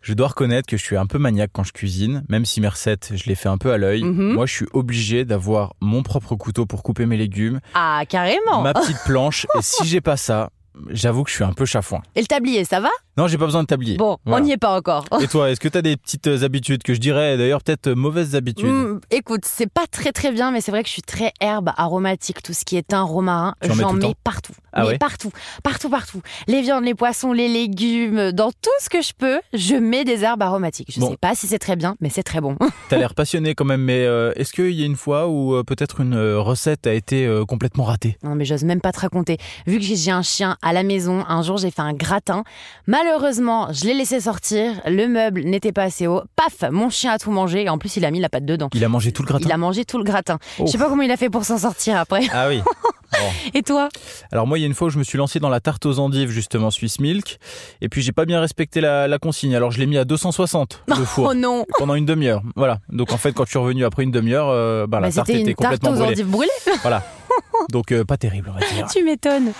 Je 0.00 0.14
dois 0.14 0.28
reconnaître 0.28 0.66
que 0.66 0.78
je 0.78 0.82
suis 0.82 0.96
un 0.96 1.04
peu 1.04 1.18
maniaque 1.18 1.50
quand 1.52 1.64
je 1.64 1.72
cuisine, 1.72 2.24
même 2.30 2.46
si 2.46 2.62
mes 2.62 2.68
recettes, 2.68 3.10
je 3.14 3.24
les 3.26 3.34
fais 3.34 3.50
un 3.50 3.58
peu 3.58 3.72
à 3.72 3.76
l'œil. 3.76 4.04
Mhm. 4.04 4.32
Moi, 4.32 4.46
je 4.46 4.54
suis 4.54 4.66
obligé 4.72 5.26
d'avoir 5.26 5.74
mon 5.82 6.02
propre 6.02 6.34
couteau 6.34 6.64
pour 6.64 6.82
couper 6.82 7.04
mes 7.04 7.18
légumes, 7.18 7.60
Ah, 7.74 8.04
carrément. 8.08 8.62
ma 8.62 8.72
petite 8.72 8.96
planche. 9.04 9.46
et 9.58 9.60
si 9.60 9.84
j'ai 9.86 10.00
pas 10.00 10.16
ça, 10.16 10.48
j'avoue 10.90 11.24
que 11.24 11.30
je 11.30 11.34
suis 11.36 11.44
un 11.44 11.52
peu 11.52 11.64
chafouin. 11.66 12.00
Et 12.14 12.20
le 12.20 12.26
tablier, 12.26 12.64
ça 12.64 12.80
va? 12.80 12.90
Non, 13.16 13.26
j'ai 13.26 13.36
pas 13.38 13.46
besoin 13.46 13.62
de 13.62 13.66
tablier. 13.66 13.96
Bon, 13.96 14.16
Voilà. 14.24 14.42
on 14.42 14.44
n'y 14.46 14.52
est 14.52 14.56
pas 14.58 14.76
encore. 14.76 15.04
Et 15.20 15.26
toi, 15.26 15.50
est-ce 15.50 15.58
que 15.58 15.68
tu 15.68 15.76
as 15.76 15.82
des 15.82 15.96
petites 15.96 16.28
habitudes 16.28 16.82
que 16.84 16.94
je 16.94 17.00
dirais 17.00 17.36
d'ailleurs 17.36 17.62
peut-être 17.62 17.90
mauvaises 17.90 18.36
habitudes? 18.36 18.66
Hmm, 18.72 19.00
écoute, 19.10 19.40
c'est 19.44 19.70
pas 19.70 19.86
très 19.90 20.12
très 20.12 20.30
bien, 20.30 20.50
mais 20.52 20.60
c'est 20.60 20.70
vrai 20.70 20.82
que 20.82 20.88
je 20.88 20.92
suis 20.92 21.02
très 21.02 21.32
herbe 21.40 21.70
aromatique, 21.76 22.42
tout 22.42 22.52
ce 22.52 22.64
qui 22.64 22.76
est 22.76 22.86
thym, 22.86 23.02
romarin, 23.04 23.54
mets 23.62 23.74
j'en 23.74 23.92
mets 23.92 24.14
partout. 24.22 24.52
Ah 24.72 24.82
mais 24.82 24.88
ouais? 24.90 24.98
partout, 24.98 25.30
partout, 25.64 25.88
partout. 25.90 26.20
Les 26.46 26.62
viandes, 26.62 26.84
les 26.84 26.94
poissons, 26.94 27.32
les 27.32 27.48
légumes, 27.48 28.30
dans 28.32 28.50
tout 28.52 28.70
ce 28.80 28.88
que 28.88 29.02
je 29.02 29.12
peux, 29.18 29.40
je 29.52 29.74
mets 29.74 30.04
des 30.04 30.22
herbes 30.22 30.42
aromatiques. 30.42 30.92
Je 30.94 31.00
Bon. 31.00 31.10
sais 31.10 31.16
pas 31.16 31.34
si 31.34 31.46
c'est 31.48 31.58
très 31.58 31.74
bien, 31.74 31.96
mais 32.00 32.10
c'est 32.10 32.22
très 32.22 32.40
bon. 32.40 32.56
T'as 32.88 32.98
l'air 32.98 33.14
passionné 33.14 33.54
quand 33.54 33.64
même, 33.64 33.82
mais 33.82 34.04
euh, 34.04 34.32
est-ce 34.36 34.52
qu'il 34.52 34.70
y 34.72 34.82
a 34.82 34.86
une 34.86 34.96
fois 34.96 35.26
où 35.28 35.54
euh, 35.54 35.64
peut-être 35.64 36.00
une 36.00 36.14
euh, 36.14 36.38
recette 36.40 36.86
a 36.86 36.92
été 36.94 37.26
euh, 37.26 37.44
complètement 37.44 37.84
ratée? 37.84 38.16
Non, 38.22 38.34
mais 38.36 38.44
j'ose 38.44 38.62
même 38.64 38.80
pas 38.80 38.92
te 38.92 39.00
raconter. 39.00 39.38
Vu 39.66 39.78
que 39.78 39.84
j'ai 39.84 40.10
un 40.10 40.22
chien 40.22 40.56
à 40.68 40.72
la 40.72 40.82
maison, 40.82 41.24
un 41.28 41.42
jour 41.42 41.56
j'ai 41.56 41.70
fait 41.70 41.80
un 41.82 41.94
gratin. 41.94 42.44
Malheureusement, 42.86 43.68
je 43.72 43.84
l'ai 43.86 43.94
laissé 43.94 44.20
sortir. 44.20 44.80
Le 44.86 45.06
meuble 45.08 45.42
n'était 45.44 45.72
pas 45.72 45.84
assez 45.84 46.06
haut. 46.06 46.22
Paf, 46.36 46.70
mon 46.70 46.90
chien 46.90 47.12
a 47.12 47.18
tout 47.18 47.30
mangé 47.30 47.62
et 47.64 47.68
en 47.68 47.78
plus 47.78 47.96
il 47.96 48.04
a 48.04 48.10
mis 48.10 48.20
la 48.20 48.28
pâte 48.28 48.44
dedans. 48.44 48.68
Il 48.74 48.84
a 48.84 48.88
mangé 48.88 49.12
tout 49.12 49.22
le 49.22 49.28
gratin 49.28 49.44
Il 49.46 49.52
a 49.52 49.56
mangé 49.56 49.84
tout 49.84 49.98
le 49.98 50.04
gratin. 50.04 50.38
Oh. 50.58 50.64
Je 50.66 50.72
sais 50.72 50.78
pas 50.78 50.88
comment 50.88 51.02
il 51.02 51.10
a 51.10 51.16
fait 51.16 51.30
pour 51.30 51.44
s'en 51.44 51.58
sortir 51.58 51.96
après. 51.98 52.22
Ah 52.32 52.48
oui. 52.48 52.60
Et 53.54 53.62
toi 53.62 53.88
Alors 54.32 54.46
moi, 54.46 54.58
il 54.58 54.60
y 54.60 54.64
a 54.64 54.66
une 54.66 54.74
fois 54.74 54.88
où 54.88 54.90
je 54.90 54.98
me 54.98 55.04
suis 55.04 55.16
lancé 55.16 55.40
dans 55.40 55.48
la 55.48 55.60
tarte 55.60 55.86
aux 55.86 55.98
endives, 55.98 56.28
justement, 56.28 56.70
Swiss 56.70 57.00
Milk, 57.00 57.38
et 57.80 57.88
puis 57.88 58.02
j'ai 58.02 58.12
pas 58.12 58.26
bien 58.26 58.38
respecté 58.38 58.82
la, 58.82 59.08
la 59.08 59.18
consigne. 59.18 59.56
Alors 59.56 59.70
je 59.70 59.78
l'ai 59.78 59.86
mis 59.86 59.96
à 59.96 60.04
260 60.04 60.82
le 60.88 60.94
four 61.06 61.28
Oh 61.30 61.34
non 61.34 61.64
pendant 61.78 61.94
une 61.94 62.04
demi-heure. 62.04 62.42
Voilà. 62.54 62.78
Donc 62.90 63.12
en 63.12 63.16
fait, 63.16 63.32
quand 63.32 63.44
je 63.46 63.50
suis 63.50 63.58
revenu 63.58 63.84
après 63.86 64.02
une 64.02 64.10
demi-heure, 64.10 64.48
euh, 64.50 64.86
bah, 64.86 65.00
la 65.00 65.08
Bah, 65.08 65.14
tarte 65.14 65.30
était 65.30 65.38
une 65.40 65.54
tarte 65.54 65.56
complètement 65.80 65.90
aux 65.90 65.94
brûlée. 65.94 66.10
endives 66.12 66.26
brûlées. 66.28 66.50
Voilà. 66.82 67.02
Donc 67.70 67.92
euh, 67.92 68.04
pas 68.04 68.18
terrible, 68.18 68.52
on 68.54 68.58
va 68.60 68.66
dire. 68.74 68.86
Tu 68.92 69.02
m'étonnes. 69.02 69.52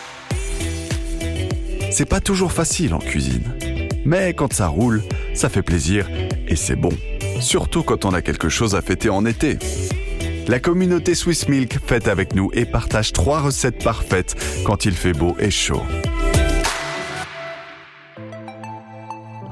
C'est 1.91 2.09
pas 2.09 2.21
toujours 2.21 2.53
facile 2.53 2.95
en 2.95 2.99
cuisine. 2.99 3.55
Mais 4.05 4.35
quand 4.35 4.53
ça 4.53 4.69
roule, 4.69 5.03
ça 5.35 5.49
fait 5.49 5.63
plaisir 5.63 6.09
et 6.47 6.57
c'est 6.57 6.77
bon. 6.77 6.93
Surtout 7.41 7.83
quand 7.83 8.05
on 8.05 8.13
a 8.13 8.23
quelque 8.23 8.49
chose 8.49 8.75
à 8.75 8.83
fêter 8.83 9.11
en 9.11 9.25
été. 9.25 9.59
La 10.49 10.61
communauté 10.61 11.15
Swiss 11.15 11.49
Milk 11.49 11.79
fête 11.87 12.09
avec 12.09 12.35
nous 12.35 12.51
et 12.53 12.65
partage 12.65 13.13
trois 13.13 13.41
recettes 13.41 13.83
parfaites 13.83 14.35
quand 14.65 14.85
il 14.85 14.93
fait 14.93 15.13
beau 15.13 15.37
et 15.39 15.51
chaud. 15.51 15.83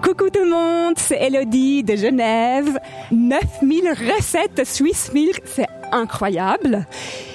Coucou 0.02 0.30
tout 0.30 0.44
le 0.44 0.50
monde, 0.50 0.94
c'est 0.96 1.22
Elodie 1.22 1.82
de 1.82 1.96
Genève. 1.96 2.78
9000 3.10 3.88
recettes 3.90 4.66
Swiss 4.66 5.10
Milk, 5.12 5.42
c'est 5.44 5.66
incroyable. 5.92 6.86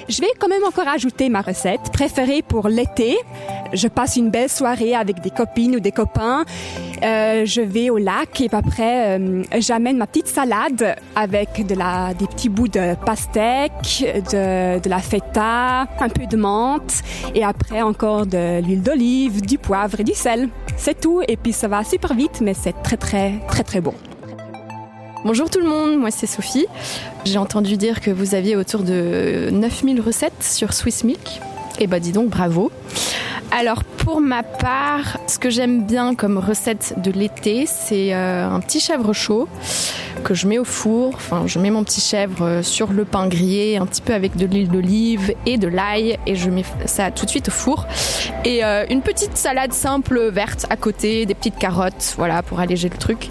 Je 0.10 0.22
vais 0.22 0.32
quand 0.40 0.48
même 0.48 0.64
encore 0.64 0.88
ajouter 0.88 1.30
ma 1.30 1.42
recette 1.42 1.92
préférée 1.94 2.42
pour 2.42 2.68
l'été. 2.68 3.18
Je 3.74 3.88
passe 3.88 4.18
une 4.18 4.30
belle 4.30 4.50
soirée 4.50 4.96
avec 4.96 5.22
des 5.22 5.30
copines 5.30 5.76
ou 5.76 5.80
des 5.80 5.92
copains. 5.92 6.44
Euh, 7.04 7.46
je 7.46 7.62
vais 7.62 7.90
au 7.90 7.98
lac 7.98 8.42
et 8.42 8.50
après 8.52 9.18
euh, 9.18 9.44
j'amène 9.60 9.98
ma 9.98 10.08
petite 10.08 10.28
salade 10.28 10.96
avec 11.16 11.66
des 11.66 12.28
petits 12.28 12.50
bouts 12.50 12.68
de 12.68 12.96
pastèque, 13.06 14.06
de, 14.32 14.90
la 14.90 15.00
feta, 15.00 15.88
un 16.00 16.10
peu 16.10 16.26
de 16.26 16.38
menthe 16.38 17.02
et 17.34 17.44
après 17.44 17.82
encore 17.82 18.26
de 18.26 18.62
l'huile 18.62 18.84
d'olive, 18.84 19.42
du 19.42 19.58
poivre 19.58 20.00
et 20.00 20.04
du 20.04 20.14
sel. 20.14 20.50
C'est 20.78 21.00
tout 21.00 21.22
et 21.28 21.38
puis 21.38 21.54
ça 21.54 21.68
va 21.68 21.84
super 21.84 22.14
vite 22.14 22.42
mais 22.42 22.54
c'est 22.54 22.76
très 22.84 22.98
très 22.98 23.40
très 23.48 23.64
très 23.64 23.82
bon. 23.82 23.94
Bonjour 25.24 25.50
tout 25.50 25.60
le 25.60 25.68
monde, 25.68 25.98
moi 25.98 26.12
c'est 26.12 26.28
Sophie. 26.28 26.66
J'ai 27.26 27.38
entendu 27.38 27.78
dire 27.78 28.02
que 28.02 28.12
vous 28.12 28.36
aviez 28.36 28.56
autour 28.56 28.82
de 28.82 29.50
9000 29.52 30.02
recettes 30.02 30.44
sur 30.44 30.74
Swiss 30.74 31.04
Milk. 31.04 31.42
Et 31.80 31.88
bah 31.88 32.00
dis 32.00 32.12
donc 32.12 32.30
bravo. 32.30 32.72
Alors 33.52 33.84
pour 33.84 34.22
ma 34.22 34.44
part, 34.44 35.20
ce 35.28 35.38
que 35.38 35.50
j'aime 35.50 35.84
bien 35.84 36.16
comme 36.16 36.38
recette 36.38 36.96
de 36.98 37.12
l'été, 37.12 37.66
c'est 37.66 38.14
euh, 38.14 38.50
un 38.50 38.62
petit 38.62 38.80
chèvre 38.80 39.12
chaud 39.12 39.50
que 40.22 40.34
je 40.34 40.48
mets 40.48 40.58
au 40.58 40.64
four. 40.64 41.14
Enfin, 41.16 41.44
je 41.46 41.60
mets 41.60 41.70
mon 41.72 41.84
petit 41.84 42.02
chèvre 42.02 42.44
euh, 42.44 42.64
sur 42.64 42.92
le 42.94 43.06
pain 43.06 43.28
grillé, 43.28 43.78
un 43.78 43.86
petit 43.86 44.02
peu 44.02 44.14
avec 44.14 44.36
de 44.36 44.46
l'huile 44.46 44.70
d'olive 44.70 45.34
et 45.46 45.58
de 45.58 45.68
l'ail, 45.68 46.18
et 46.26 46.36
je 46.36 46.50
mets 46.50 46.66
ça 46.86 47.12
tout 47.12 47.26
de 47.26 47.30
suite 47.30 47.48
au 47.50 47.52
four. 47.52 47.88
Et 48.46 48.64
euh, 48.64 48.86
une 48.90 49.02
petite 49.02 49.38
salade 49.38 49.74
simple 49.74 50.30
verte 50.30 50.66
à 50.70 50.78
côté, 50.78 51.26
des 51.26 51.34
petites 51.36 51.58
carottes, 51.58 52.16
voilà, 52.18 52.44
pour 52.44 52.60
alléger 52.60 52.90
le 52.90 52.98
truc. 52.98 53.30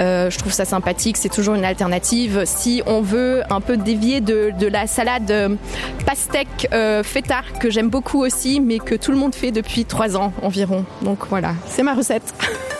Euh, 0.00 0.28
je 0.30 0.38
trouve 0.38 0.52
ça 0.52 0.64
sympathique, 0.64 1.16
c'est 1.16 1.28
toujours 1.28 1.54
une 1.54 1.64
alternative. 1.64 2.42
Si 2.46 2.82
on 2.86 3.00
veut 3.00 3.42
un 3.50 3.60
peu 3.60 3.76
dévier 3.76 4.20
de, 4.20 4.52
la 4.66 4.86
salade 4.86 5.58
pastèque 6.06 6.68
euh, 6.72 7.02
feta 7.02 7.42
que 7.60 7.70
j'aime 7.70 7.88
beaucoup 7.88 8.20
aussi, 8.20 8.60
mais 8.60 8.78
que 8.78 8.94
tout 8.94 9.12
le 9.12 9.18
monde 9.18 9.34
fait 9.34 9.52
depuis 9.52 9.84
trois 9.84 10.16
ans 10.16 10.32
environ. 10.42 10.84
Donc 11.02 11.26
voilà, 11.28 11.54
c'est 11.68 11.82
ma 11.82 11.94
recette. 11.94 12.34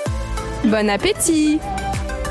bon 0.64 0.88
appétit 0.88 1.60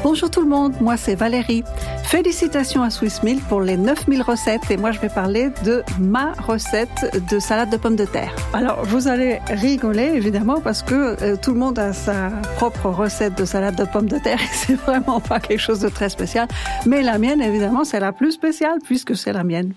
Bonjour 0.03 0.29
tout 0.29 0.41
le 0.41 0.49
monde, 0.49 0.73
moi 0.81 0.97
c'est 0.97 1.15
Valérie. 1.15 1.63
Félicitations 2.03 2.83
à 2.83 2.89
Swiss 2.89 3.23
Milk 3.23 3.41
pour 3.47 3.61
les 3.61 3.77
9000 3.77 4.21
recettes 4.21 4.69
et 4.69 4.75
moi 4.75 4.91
je 4.91 4.99
vais 4.99 5.07
parler 5.07 5.49
de 5.63 5.81
ma 5.97 6.33
recette 6.33 7.23
de 7.31 7.39
salade 7.39 7.69
de 7.69 7.77
pommes 7.77 7.95
de 7.95 8.03
terre. 8.03 8.35
Alors 8.51 8.83
vous 8.83 9.07
allez 9.07 9.39
rigoler 9.47 10.11
évidemment 10.13 10.59
parce 10.59 10.83
que 10.83 11.15
euh, 11.23 11.37
tout 11.41 11.53
le 11.53 11.59
monde 11.59 11.79
a 11.79 11.93
sa 11.93 12.31
propre 12.57 12.89
recette 12.89 13.37
de 13.37 13.45
salade 13.45 13.77
de 13.77 13.85
pommes 13.85 14.09
de 14.09 14.17
terre 14.17 14.41
et 14.41 14.47
c'est 14.53 14.75
vraiment 14.75 15.21
pas 15.21 15.39
quelque 15.39 15.61
chose 15.61 15.79
de 15.79 15.87
très 15.87 16.09
spécial. 16.09 16.49
Mais 16.85 17.01
la 17.01 17.17
mienne 17.17 17.41
évidemment 17.41 17.85
c'est 17.85 18.01
la 18.01 18.11
plus 18.11 18.33
spéciale 18.33 18.79
puisque 18.83 19.15
c'est 19.15 19.31
la 19.31 19.45
mienne. 19.45 19.71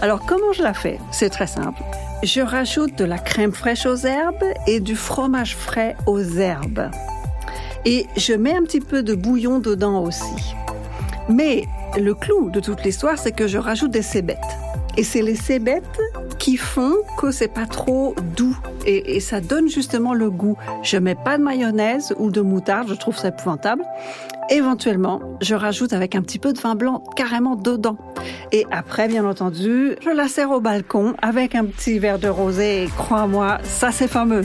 Alors 0.00 0.24
comment 0.24 0.54
je 0.54 0.62
la 0.62 0.72
fais? 0.72 0.98
C'est 1.10 1.28
très 1.28 1.46
simple. 1.46 1.82
Je 2.22 2.40
rajoute 2.40 2.96
de 2.96 3.04
la 3.04 3.18
crème 3.18 3.52
fraîche 3.52 3.84
aux 3.84 3.96
herbes 3.96 4.44
et 4.66 4.80
du 4.80 4.96
fromage 4.96 5.56
frais 5.56 5.94
aux 6.06 6.22
herbes. 6.22 6.90
Et 7.84 8.06
je 8.16 8.32
mets 8.32 8.54
un 8.54 8.62
petit 8.62 8.80
peu 8.80 9.02
de 9.02 9.14
bouillon 9.14 9.58
dedans 9.58 10.02
aussi. 10.02 10.54
Mais 11.28 11.64
le 11.98 12.14
clou 12.14 12.50
de 12.50 12.60
toute 12.60 12.84
l'histoire, 12.84 13.18
c'est 13.18 13.32
que 13.32 13.46
je 13.46 13.58
rajoute 13.58 13.90
des 13.90 14.02
cébettes. 14.02 14.38
Et 14.96 15.04
c'est 15.04 15.22
les 15.22 15.36
cébettes 15.36 15.98
qui 16.38 16.56
font 16.56 16.96
que 17.18 17.30
c'est 17.30 17.48
pas 17.48 17.66
trop 17.66 18.14
doux 18.36 18.56
et, 18.84 19.16
et, 19.16 19.20
ça 19.20 19.40
donne 19.40 19.68
justement 19.68 20.12
le 20.12 20.30
goût. 20.30 20.56
Je 20.82 20.96
mets 20.98 21.14
pas 21.14 21.38
de 21.38 21.42
mayonnaise 21.42 22.14
ou 22.18 22.30
de 22.30 22.40
moutarde, 22.40 22.88
je 22.88 22.94
trouve 22.94 23.16
ça 23.16 23.28
épouvantable. 23.28 23.84
Éventuellement, 24.50 25.20
je 25.40 25.54
rajoute 25.54 25.92
avec 25.92 26.14
un 26.14 26.20
petit 26.20 26.38
peu 26.38 26.52
de 26.52 26.58
vin 26.58 26.74
blanc 26.74 27.02
carrément 27.16 27.56
dedans. 27.56 27.96
Et 28.50 28.66
après, 28.70 29.08
bien 29.08 29.24
entendu, 29.24 29.96
je 30.02 30.10
la 30.10 30.28
sers 30.28 30.50
au 30.50 30.60
balcon 30.60 31.14
avec 31.22 31.54
un 31.54 31.64
petit 31.64 31.98
verre 31.98 32.18
de 32.18 32.28
rosé 32.28 32.84
et 32.84 32.86
crois-moi, 32.88 33.58
ça 33.62 33.92
c'est 33.92 34.08
fameux 34.08 34.42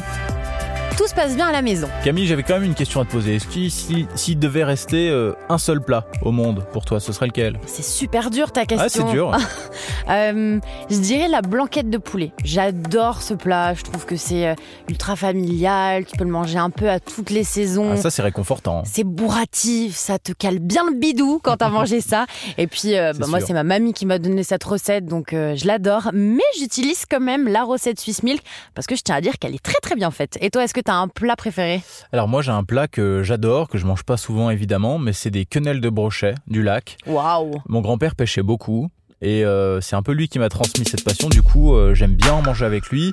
tout 0.97 1.07
se 1.07 1.13
passe 1.13 1.35
bien 1.35 1.47
à 1.47 1.51
la 1.51 1.61
maison. 1.61 1.87
Camille, 2.03 2.25
j'avais 2.25 2.41
quand 2.41 2.55
même 2.55 2.63
une 2.63 2.73
question 2.73 2.99
à 2.99 3.05
te 3.05 3.11
poser. 3.11 3.35
Est-ce 3.35 3.45
qu'il 3.45 3.69
s'il 3.69 4.07
si, 4.15 4.35
devait 4.35 4.63
rester 4.63 5.09
euh, 5.09 5.33
un 5.47 5.59
seul 5.59 5.79
plat 5.79 6.07
au 6.23 6.31
monde 6.31 6.65
pour 6.73 6.85
toi, 6.85 6.99
ce 6.99 7.13
serait 7.13 7.27
lequel? 7.27 7.59
C'est 7.67 7.85
super 7.85 8.31
dur 8.31 8.51
ta 8.51 8.65
question. 8.65 8.85
Ah, 8.85 8.89
c'est 8.89 9.11
dur. 9.11 9.37
euh, 10.09 10.59
je 10.89 10.97
dirais 10.97 11.27
la 11.27 11.43
blanquette 11.43 11.91
de 11.91 11.99
poulet. 11.99 12.31
J'adore 12.43 13.21
ce 13.21 13.35
plat. 13.35 13.75
Je 13.75 13.83
trouve 13.83 14.07
que 14.07 14.15
c'est 14.15 14.47
euh, 14.47 14.55
ultra 14.89 15.15
familial. 15.15 16.05
Tu 16.05 16.17
peux 16.17 16.23
le 16.23 16.31
manger 16.31 16.57
un 16.57 16.71
peu 16.71 16.89
à 16.89 16.99
toutes 16.99 17.29
les 17.29 17.43
saisons. 17.43 17.91
Ah, 17.93 17.97
ça, 17.97 18.09
c'est 18.09 18.23
réconfortant. 18.23 18.81
C'est 18.83 19.03
bourratif. 19.03 19.95
Ça 19.95 20.17
te 20.17 20.31
cale 20.31 20.57
bien 20.57 20.83
le 20.89 20.95
bidou 20.95 21.39
quand 21.43 21.57
t'as 21.57 21.69
mangé 21.69 22.01
ça. 22.01 22.25
Et 22.57 22.65
puis, 22.65 22.97
euh, 22.97 23.13
bah, 23.13 23.27
moi, 23.27 23.39
c'est 23.39 23.53
ma 23.53 23.63
mamie 23.63 23.93
qui 23.93 24.07
m'a 24.07 24.17
donné 24.17 24.41
cette 24.41 24.63
recette, 24.63 25.05
donc 25.05 25.27
je 25.31 25.67
l'adore. 25.67 26.09
Mais 26.11 26.41
j'utilise 26.57 27.05
quand 27.07 27.19
même 27.19 27.47
la 27.47 27.63
recette 27.63 27.99
Swiss 27.99 28.23
Milk 28.23 28.41
parce 28.73 28.87
que 28.87 28.95
je 28.95 29.03
tiens 29.03 29.15
à 29.15 29.21
dire 29.21 29.37
qu'elle 29.37 29.53
est 29.53 29.63
très 29.63 29.79
très 29.79 29.95
bien 29.95 30.09
faite. 30.09 30.39
Et 30.41 30.49
toi, 30.49 30.63
est-ce 30.63 30.73
que 30.73 30.86
T'as 30.87 30.95
un 30.95 31.09
plat 31.09 31.35
préféré 31.35 31.81
Alors 32.13 32.29
moi 32.29 32.41
j'ai 32.41 32.51
un 32.53 32.63
plat 32.63 32.87
que 32.87 33.21
j'adore, 33.21 33.67
que 33.67 33.77
je 33.77 33.85
mange 33.85 34.03
pas 34.03 34.15
souvent 34.15 34.49
évidemment, 34.49 34.99
mais 34.99 35.11
c'est 35.11 35.29
des 35.29 35.43
quenelles 35.43 35.81
de 35.81 35.89
brochet 35.89 36.35
du 36.47 36.63
lac. 36.63 36.95
Waouh 37.05 37.61
Mon 37.67 37.81
grand-père 37.81 38.15
pêchait 38.15 38.41
beaucoup 38.41 38.89
et 39.21 39.43
euh, 39.43 39.81
c'est 39.81 39.97
un 39.97 40.01
peu 40.01 40.13
lui 40.13 40.29
qui 40.29 40.39
m'a 40.39 40.47
transmis 40.47 40.85
cette 40.85 41.03
passion. 41.03 41.27
Du 41.27 41.41
coup 41.41 41.75
euh, 41.75 41.93
j'aime 41.93 42.13
bien 42.15 42.31
en 42.31 42.41
manger 42.41 42.63
avec 42.63 42.87
lui. 42.87 43.11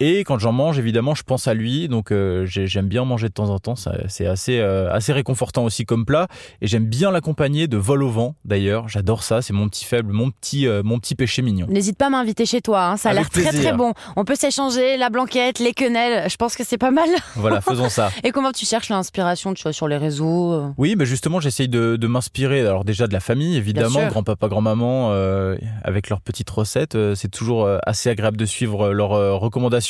Et 0.00 0.20
quand 0.20 0.38
j'en 0.38 0.52
mange, 0.52 0.78
évidemment, 0.78 1.16
je 1.16 1.24
pense 1.24 1.48
à 1.48 1.54
lui. 1.54 1.88
Donc, 1.88 2.12
euh, 2.12 2.46
j'aime 2.46 2.86
bien 2.86 3.04
manger 3.04 3.28
de 3.28 3.32
temps 3.32 3.50
en 3.50 3.58
temps. 3.58 3.74
C'est 4.06 4.26
assez, 4.26 4.60
euh, 4.60 4.92
assez 4.92 5.12
réconfortant 5.12 5.64
aussi 5.64 5.86
comme 5.86 6.06
plat. 6.06 6.28
Et 6.60 6.68
j'aime 6.68 6.86
bien 6.86 7.10
l'accompagner 7.10 7.66
de 7.66 7.76
vol 7.76 8.04
au 8.04 8.08
vent, 8.08 8.36
d'ailleurs. 8.44 8.88
J'adore 8.88 9.24
ça. 9.24 9.42
C'est 9.42 9.52
mon 9.52 9.68
petit 9.68 9.84
faible, 9.84 10.12
mon 10.12 10.30
petit, 10.30 10.68
euh, 10.68 10.82
mon 10.84 11.00
petit 11.00 11.16
péché 11.16 11.42
mignon. 11.42 11.66
N'hésite 11.68 11.98
pas 11.98 12.06
à 12.06 12.10
m'inviter 12.10 12.46
chez 12.46 12.60
toi. 12.60 12.84
Hein. 12.84 12.96
Ça 12.96 13.10
a 13.10 13.12
l'air 13.12 13.28
très, 13.28 13.50
très 13.50 13.72
bon. 13.72 13.92
On 14.14 14.24
peut 14.24 14.36
s'échanger 14.36 14.96
la 14.98 15.10
blanquette, 15.10 15.58
les 15.58 15.72
quenelles. 15.72 16.30
Je 16.30 16.36
pense 16.36 16.54
que 16.54 16.62
c'est 16.64 16.78
pas 16.78 16.92
mal. 16.92 17.08
Voilà, 17.34 17.60
faisons 17.60 17.88
ça. 17.88 18.10
Et 18.24 18.32
comment 18.32 18.50
tu 18.52 18.66
cherches 18.66 18.88
l'inspiration 18.88 19.54
Tu 19.54 19.62
vois, 19.62 19.72
sur 19.72 19.86
les 19.86 19.96
réseaux 19.96 20.72
Oui, 20.76 20.96
mais 20.98 21.06
justement, 21.06 21.40
j'essaye 21.40 21.68
de, 21.68 21.96
de 21.96 22.06
m'inspirer. 22.06 22.60
Alors, 22.60 22.84
déjà 22.84 23.06
de 23.06 23.12
la 23.12 23.20
famille, 23.20 23.56
évidemment. 23.56 24.06
Grand-papa, 24.08 24.48
grand-maman, 24.48 25.12
avec 25.82 26.08
leurs 26.08 26.20
petites 26.20 26.50
recettes. 26.50 26.96
c'est 27.14 27.30
toujours 27.30 27.68
assez 27.84 28.10
agréable 28.10 28.36
de 28.36 28.44
suivre 28.44 28.90
leurs 28.90 29.40
recommandations. 29.40 29.87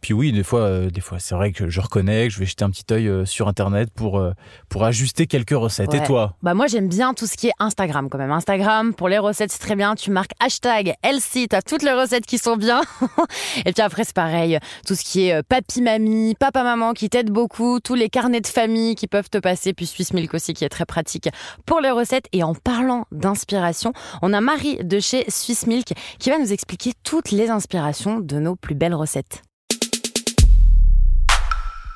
Puis 0.00 0.12
oui, 0.14 0.32
des 0.32 0.42
fois, 0.42 0.60
euh, 0.60 0.90
des 0.90 1.00
fois, 1.00 1.18
c'est 1.18 1.34
vrai 1.34 1.52
que 1.52 1.68
je 1.68 1.80
reconnais 1.80 2.28
que 2.28 2.34
je 2.34 2.38
vais 2.38 2.46
jeter 2.46 2.64
un 2.64 2.70
petit 2.70 2.84
œil 2.92 3.08
euh, 3.08 3.24
sur 3.24 3.48
Internet 3.48 3.90
pour 3.94 4.18
euh, 4.18 4.32
pour 4.68 4.84
ajuster 4.84 5.26
quelques 5.26 5.50
recettes. 5.50 5.90
Ouais. 5.92 5.98
Et 5.98 6.02
toi? 6.02 6.34
Bah 6.42 6.54
moi, 6.54 6.66
j'aime 6.66 6.88
bien 6.88 7.14
tout 7.14 7.26
ce 7.26 7.36
qui 7.36 7.48
est 7.48 7.52
Instagram 7.58 8.08
quand 8.08 8.18
même. 8.18 8.32
Instagram 8.32 8.94
pour 8.94 9.08
les 9.08 9.18
recettes, 9.18 9.52
c'est 9.52 9.58
très 9.58 9.76
bien. 9.76 9.94
Tu 9.94 10.10
marques 10.10 10.32
hashtag 10.40 10.94
Elsie, 11.02 11.48
t'as 11.48 11.62
toutes 11.62 11.82
les 11.82 11.92
recettes 11.92 12.26
qui 12.26 12.38
sont 12.38 12.56
bien. 12.56 12.80
Et 13.66 13.72
puis 13.72 13.82
après, 13.82 14.04
c'est 14.04 14.14
pareil, 14.14 14.58
tout 14.86 14.94
ce 14.94 15.02
qui 15.02 15.28
est 15.28 15.42
papy, 15.42 15.82
mamie, 15.82 16.34
papa, 16.38 16.62
maman 16.62 16.92
qui 16.92 17.08
t'aident 17.08 17.30
beaucoup, 17.30 17.80
tous 17.80 17.94
les 17.94 18.08
carnets 18.08 18.40
de 18.40 18.46
famille 18.46 18.94
qui 18.94 19.06
peuvent 19.06 19.30
te 19.30 19.38
passer, 19.38 19.72
puis 19.72 19.86
Swiss 19.86 20.12
Milk 20.12 20.34
aussi 20.34 20.54
qui 20.54 20.64
est 20.64 20.68
très 20.68 20.86
pratique 20.86 21.28
pour 21.66 21.80
les 21.80 21.90
recettes. 21.90 22.26
Et 22.32 22.42
en 22.42 22.54
parlant 22.54 23.06
d'inspiration, 23.12 23.92
on 24.22 24.32
a 24.32 24.40
Marie 24.40 24.78
de 24.82 25.00
chez 25.00 25.24
Swiss 25.28 25.66
Milk 25.66 25.92
qui 26.18 26.30
va 26.30 26.38
nous 26.38 26.52
expliquer 26.52 26.92
toutes 27.02 27.30
les 27.30 27.50
inspirations 27.50 28.20
de 28.20 28.38
nos 28.38 28.56
plus 28.56 28.74
belles 28.74 28.94
recettes. 28.94 29.39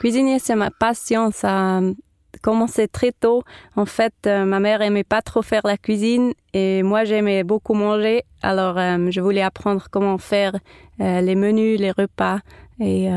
Cuisiner, 0.05 0.39
c'est 0.39 0.55
ma 0.55 0.71
passion. 0.71 1.31
Ça 1.33 1.79
a 1.79 1.81
commencé 2.43 2.89
très 2.89 3.11
tôt. 3.11 3.43
En 3.75 3.87
fait, 3.87 4.13
euh, 4.27 4.45
ma 4.45 4.61
mère 4.61 4.83
aimait 4.83 5.03
pas 5.03 5.23
trop 5.23 5.41
faire 5.41 5.63
la 5.65 5.79
cuisine 5.79 6.35
et 6.53 6.83
moi, 6.83 7.05
j'aimais 7.05 7.43
beaucoup 7.43 7.73
manger. 7.73 8.23
Alors, 8.43 8.77
euh, 8.77 9.11
je 9.11 9.23
voulais 9.23 9.41
apprendre 9.41 9.87
comment 9.91 10.19
faire 10.19 10.53
euh, 11.01 11.23
les 11.23 11.35
menus, 11.35 11.81
les 11.81 11.91
repas. 11.91 12.41
Et 12.81 13.09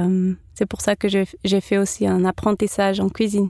c'est 0.54 0.66
pour 0.66 0.80
ça 0.80 0.96
que 0.96 1.10
j'ai 1.10 1.62
fait 1.62 1.78
aussi 1.78 2.08
un 2.08 2.24
apprentissage 2.24 3.02
en 3.02 3.10
cuisine. 3.10 3.50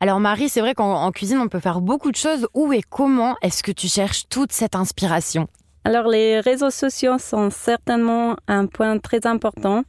Alors 0.00 0.18
Marie, 0.20 0.48
c'est 0.48 0.60
vrai 0.60 0.72
qu'en 0.72 1.10
cuisine, 1.10 1.38
on 1.38 1.48
peut 1.48 1.60
faire 1.60 1.82
beaucoup 1.82 2.12
de 2.12 2.16
choses. 2.16 2.46
Où 2.54 2.72
et 2.72 2.80
comment 2.80 3.36
est-ce 3.42 3.62
que 3.62 3.72
tu 3.72 3.88
cherches 3.88 4.26
toute 4.30 4.52
cette 4.52 4.74
inspiration? 4.74 5.48
Alors 5.84 6.06
les 6.06 6.40
réseaux 6.40 6.70
sociaux 6.70 7.18
sont 7.18 7.50
certainement 7.50 8.36
un 8.48 8.64
point 8.64 8.98
très 8.98 9.26
important. 9.26 9.82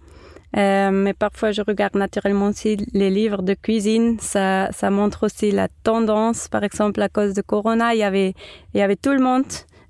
Euh, 0.57 0.89
mais 0.91 1.13
parfois, 1.13 1.51
je 1.51 1.62
regarde 1.62 1.95
naturellement 1.95 2.47
aussi 2.47 2.77
les 2.93 3.09
livres 3.09 3.41
de 3.41 3.53
cuisine. 3.53 4.17
Ça, 4.19 4.69
ça 4.71 4.89
montre 4.89 5.25
aussi 5.25 5.51
la 5.51 5.67
tendance. 5.83 6.47
Par 6.47 6.63
exemple, 6.63 7.01
à 7.01 7.09
cause 7.09 7.33
de 7.33 7.41
Corona, 7.41 7.93
il 7.93 8.00
y 8.00 8.03
avait, 8.03 8.33
il 8.74 8.79
y 8.79 8.81
avait 8.81 8.95
tout 8.95 9.12
le 9.12 9.19
monde 9.19 9.45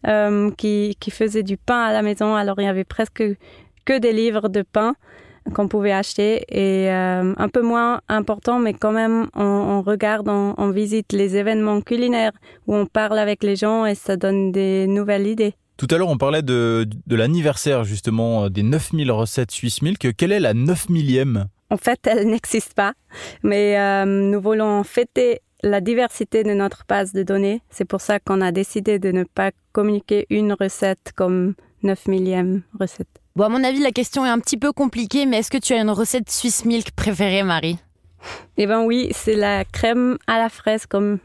euh, 0.08 0.50
qui, 0.52 0.98
qui 1.00 1.12
faisait 1.12 1.44
du 1.44 1.58
pain 1.58 1.82
à 1.84 1.94
la 1.94 2.02
maison. 2.02 2.36
Alors, 2.36 2.56
il 2.60 2.66
y 2.66 2.68
avait 2.68 2.84
presque 2.84 3.24
que 3.86 4.00
des 4.00 4.14
livres 4.14 4.50
de 4.50 4.64
pain 4.64 4.96
qu'on 5.54 5.68
pouvait 5.68 5.92
acheter 5.92 6.44
et 6.50 6.92
euh, 6.92 7.34
un 7.38 7.50
peu 7.50 7.62
moins 7.62 8.02
important, 8.10 8.58
mais 8.58 8.74
quand 8.74 8.92
même, 8.92 9.28
on, 9.36 9.44
on 9.44 9.82
regarde, 9.84 10.28
on, 10.28 10.56
on 10.58 10.72
visite 10.72 11.14
les 11.14 11.38
événements 11.38 11.82
culinaires 11.82 12.32
où 12.66 12.76
on 12.76 12.88
parle 12.88 13.20
avec 13.20 13.44
les 13.44 13.56
gens 13.56 13.86
et 13.86 13.94
ça 13.94 14.18
donne 14.18 14.52
des 14.52 14.88
nouvelles 14.88 15.28
idées. 15.28 15.54
Tout 15.78 15.88
à 15.92 15.98
l'heure, 15.98 16.10
on 16.10 16.18
parlait 16.18 16.42
de, 16.42 16.88
de 17.06 17.16
l'anniversaire 17.16 17.84
justement 17.84 18.50
des 18.50 18.64
9000 18.64 19.12
recettes 19.12 19.52
Swiss 19.52 19.82
Milk. 19.82 20.16
Quelle 20.16 20.32
est 20.32 20.40
la 20.40 20.54
9000e 20.54 21.46
En 21.70 21.78
fait, 21.78 22.00
elle 22.08 22.28
n'existe 22.28 22.74
pas, 22.74 22.94
mais 23.44 23.78
euh, 23.78 24.06
nous 24.06 24.40
voulons 24.42 24.84
fêter 24.84 25.42
la 25.64 25.82
diversité 25.82 26.44
de 26.44 26.54
notre 26.54 26.84
base 26.88 27.12
de 27.12 27.24
données. 27.24 27.62
C'est 27.70 27.86
pour 27.86 28.00
ça 28.00 28.20
qu'on 28.20 28.40
a 28.42 28.52
décidé 28.52 29.00
de 29.00 29.12
ne 29.12 29.24
pas 29.24 29.52
communiquer 29.74 30.28
une 30.30 30.54
recette 30.54 31.12
comme 31.16 31.56
9 31.84 32.08
millième 32.08 32.62
recette. 32.80 33.08
Bon, 33.36 33.46
à 33.46 33.50
mon 33.50 33.64
avis, 33.64 33.80
la 33.80 33.92
question 33.92 34.26
est 34.26 34.30
un 34.30 34.40
petit 34.40 34.58
peu 34.58 34.72
compliquée, 34.72 35.26
mais 35.26 35.40
est-ce 35.40 35.52
que 35.52 35.58
tu 35.58 35.74
as 35.74 35.82
une 35.82 35.90
recette 35.90 36.30
Swiss 36.30 36.64
Milk 36.64 36.92
préférée, 36.92 37.44
Marie? 37.44 37.78
Eh 38.58 38.66
ben 38.66 38.84
oui, 38.84 39.10
c'est 39.12 39.36
la 39.36 39.66
crème 39.66 40.18
à 40.26 40.38
la 40.38 40.50
fraise, 40.50 40.86
comme 40.86 41.20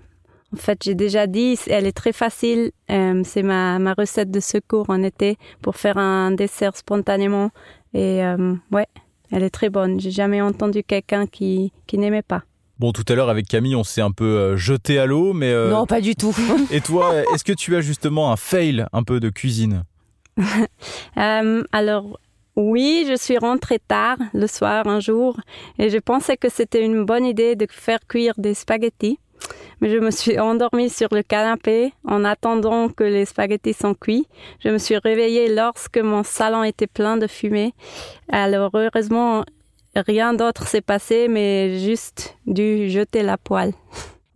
en 0.52 0.56
fait 0.56 0.78
j'ai 0.82 0.94
déjà 0.94 1.26
dit. 1.26 1.58
Elle 1.66 1.86
est 1.86 1.92
très 1.96 2.12
facile. 2.12 2.72
Euh, 2.90 3.22
c'est 3.24 3.42
ma, 3.42 3.78
ma 3.78 3.94
recette 3.94 4.30
de 4.30 4.40
secours 4.40 4.86
en 4.88 5.02
été 5.02 5.36
pour 5.62 5.76
faire 5.76 5.96
un 5.98 6.30
dessert 6.32 6.76
spontanément. 6.76 7.50
Et 7.94 8.24
euh, 8.24 8.54
ouais, 8.72 8.86
elle 9.32 9.42
est 9.42 9.50
très 9.50 9.68
bonne. 9.70 10.00
J'ai 10.00 10.10
jamais 10.10 10.40
entendu 10.40 10.82
quelqu'un 10.84 11.26
qui, 11.26 11.72
qui 11.86 11.98
n'aimait 11.98 12.22
pas. 12.22 12.42
Bon, 12.78 12.92
tout 12.92 13.04
à 13.08 13.14
l'heure 13.14 13.28
avec 13.28 13.46
Camille, 13.46 13.76
on 13.76 13.84
s'est 13.84 14.00
un 14.00 14.10
peu 14.10 14.24
euh, 14.24 14.56
jeté 14.56 14.98
à 14.98 15.04
l'eau, 15.04 15.34
mais... 15.34 15.50
euh, 15.52 15.70
Non, 15.70 15.84
pas 15.86 16.00
du 16.00 16.14
tout. 16.16 16.34
Et 16.70 16.80
toi, 16.80 17.12
est-ce 17.34 17.44
que 17.44 17.52
tu 17.52 17.76
as 17.76 17.82
justement 17.82 18.32
un 18.32 18.36
fail 18.36 18.86
un 18.94 19.02
peu 19.02 19.20
de 19.20 19.28
cuisine? 19.28 19.84
Euh, 21.18 21.62
alors, 21.72 22.18
oui, 22.56 23.04
je 23.08 23.16
suis 23.16 23.36
rentrée 23.38 23.78
tard 23.86 24.16
le 24.32 24.46
soir 24.46 24.86
un 24.86 25.00
jour 25.00 25.36
et 25.78 25.90
je 25.90 25.98
pensais 25.98 26.36
que 26.36 26.48
c'était 26.48 26.84
une 26.84 27.04
bonne 27.04 27.24
idée 27.26 27.56
de 27.56 27.66
faire 27.70 27.98
cuire 28.08 28.34
des 28.38 28.54
spaghettis. 28.54 29.18
Mais 29.80 29.90
je 29.90 29.96
me 29.98 30.10
suis 30.10 30.38
endormie 30.38 30.90
sur 30.90 31.08
le 31.12 31.22
canapé 31.22 31.92
en 32.06 32.24
attendant 32.24 32.88
que 32.88 33.04
les 33.04 33.24
spaghettis 33.24 33.72
sont 33.74 33.94
cuits. 33.94 34.26
Je 34.62 34.68
me 34.68 34.78
suis 34.78 34.98
réveillée 34.98 35.48
lorsque 35.54 35.98
mon 35.98 36.22
salon 36.22 36.64
était 36.64 36.86
plein 36.86 37.16
de 37.16 37.26
fumée. 37.26 37.72
Alors, 38.30 38.70
heureusement, 38.74 39.44
rien 39.96 40.34
d'autre 40.34 40.66
s'est 40.66 40.82
passé, 40.82 41.28
mais 41.28 41.78
juste 41.78 42.36
dû 42.46 42.90
jeter 42.90 43.22
la 43.22 43.38
poêle. 43.38 43.72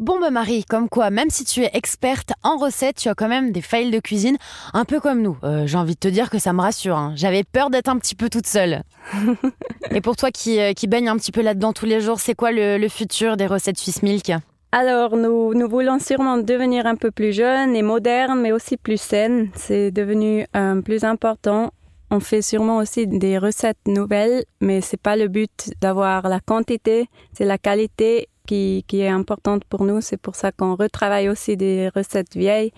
Bon 0.00 0.18
bah 0.18 0.30
Marie, 0.30 0.64
comme 0.64 0.88
quoi, 0.88 1.11
même 1.11 1.30
si 1.30 1.44
tu 1.44 1.62
es 1.62 1.70
experte 1.73 2.32
en 2.42 2.56
recettes, 2.56 2.96
tu 2.96 3.08
as 3.08 3.14
quand 3.14 3.28
même 3.28 3.52
des 3.52 3.61
fails 3.61 3.92
de 3.92 4.00
cuisine, 4.00 4.37
un 4.73 4.84
peu 4.84 4.99
comme 4.99 5.23
nous. 5.23 5.38
Euh, 5.44 5.68
J'ai 5.68 5.78
envie 5.78 5.94
de 5.94 6.00
te 6.00 6.08
dire 6.08 6.30
que 6.30 6.40
ça 6.40 6.52
me 6.52 6.61
rassure. 6.61 6.96
hein. 6.96 7.12
J'avais 7.14 7.44
peur 7.44 7.70
d'être 7.70 7.88
un 7.88 7.99
petit 7.99 8.16
peu 8.16 8.28
toute 8.28 8.46
seule. 8.46 8.82
Et 9.92 10.00
pour 10.00 10.16
toi 10.16 10.30
qui, 10.32 10.58
euh, 10.58 10.73
qui 10.73 10.88
baigne 10.88 11.08
un 11.08 11.16
petit 11.16 11.30
peu 11.30 11.42
là-dedans 11.42 11.73
tous 11.73 11.87
les 11.87 12.00
jours, 12.00 12.18
c'est 12.18 12.34
quoi 12.34 12.50
le, 12.50 12.76
le 12.76 12.88
futur 12.88 13.37
des 13.37 13.46
recettes 13.46 13.78
Swiss 13.78 14.02
Milk? 14.02 14.32
Alors, 14.76 15.16
nous, 15.16 15.54
nous 15.54 15.69
voulons 15.69 16.00
sûrement 16.00 16.37
devenir 16.37 16.85
un 16.85 16.97
peu 16.97 17.12
plus 17.12 17.33
jeunes 17.33 17.76
et 17.76 17.83
modernes, 17.83 18.40
mais 18.40 18.50
aussi 18.50 18.76
plus 18.76 19.00
saines. 19.00 19.50
C'est 19.54 19.93
devenu 19.93 20.49
euh, 20.57 20.83
plus 20.83 21.04
important. 21.04 21.71
On 22.11 22.19
fait 22.19 22.43
sûrement 22.43 22.78
aussi 22.78 23.07
des 23.07 23.38
recettes 23.38 23.87
nouvelles, 23.87 24.43
mais 24.61 24.81
c'est 24.81 25.00
pas 25.00 25.14
le 25.14 25.28
but 25.28 25.71
d'avoir 25.81 26.28
la 26.28 26.40
quantité, 26.40 27.07
c'est 27.33 27.45
la 27.45 27.57
qualité 27.57 28.26
qui, 28.49 28.85
qui 28.88 28.99
est 28.99 29.09
importante 29.09 29.64
pour 29.64 29.85
nous. 29.85 30.00
C'est 30.00 30.16
pour 30.21 30.35
ça 30.35 30.50
qu'on 30.50 30.75
retravaille 30.75 31.28
aussi 31.28 31.57
des 31.57 31.88
recettes 31.95 32.35
vieilles. 32.37 32.73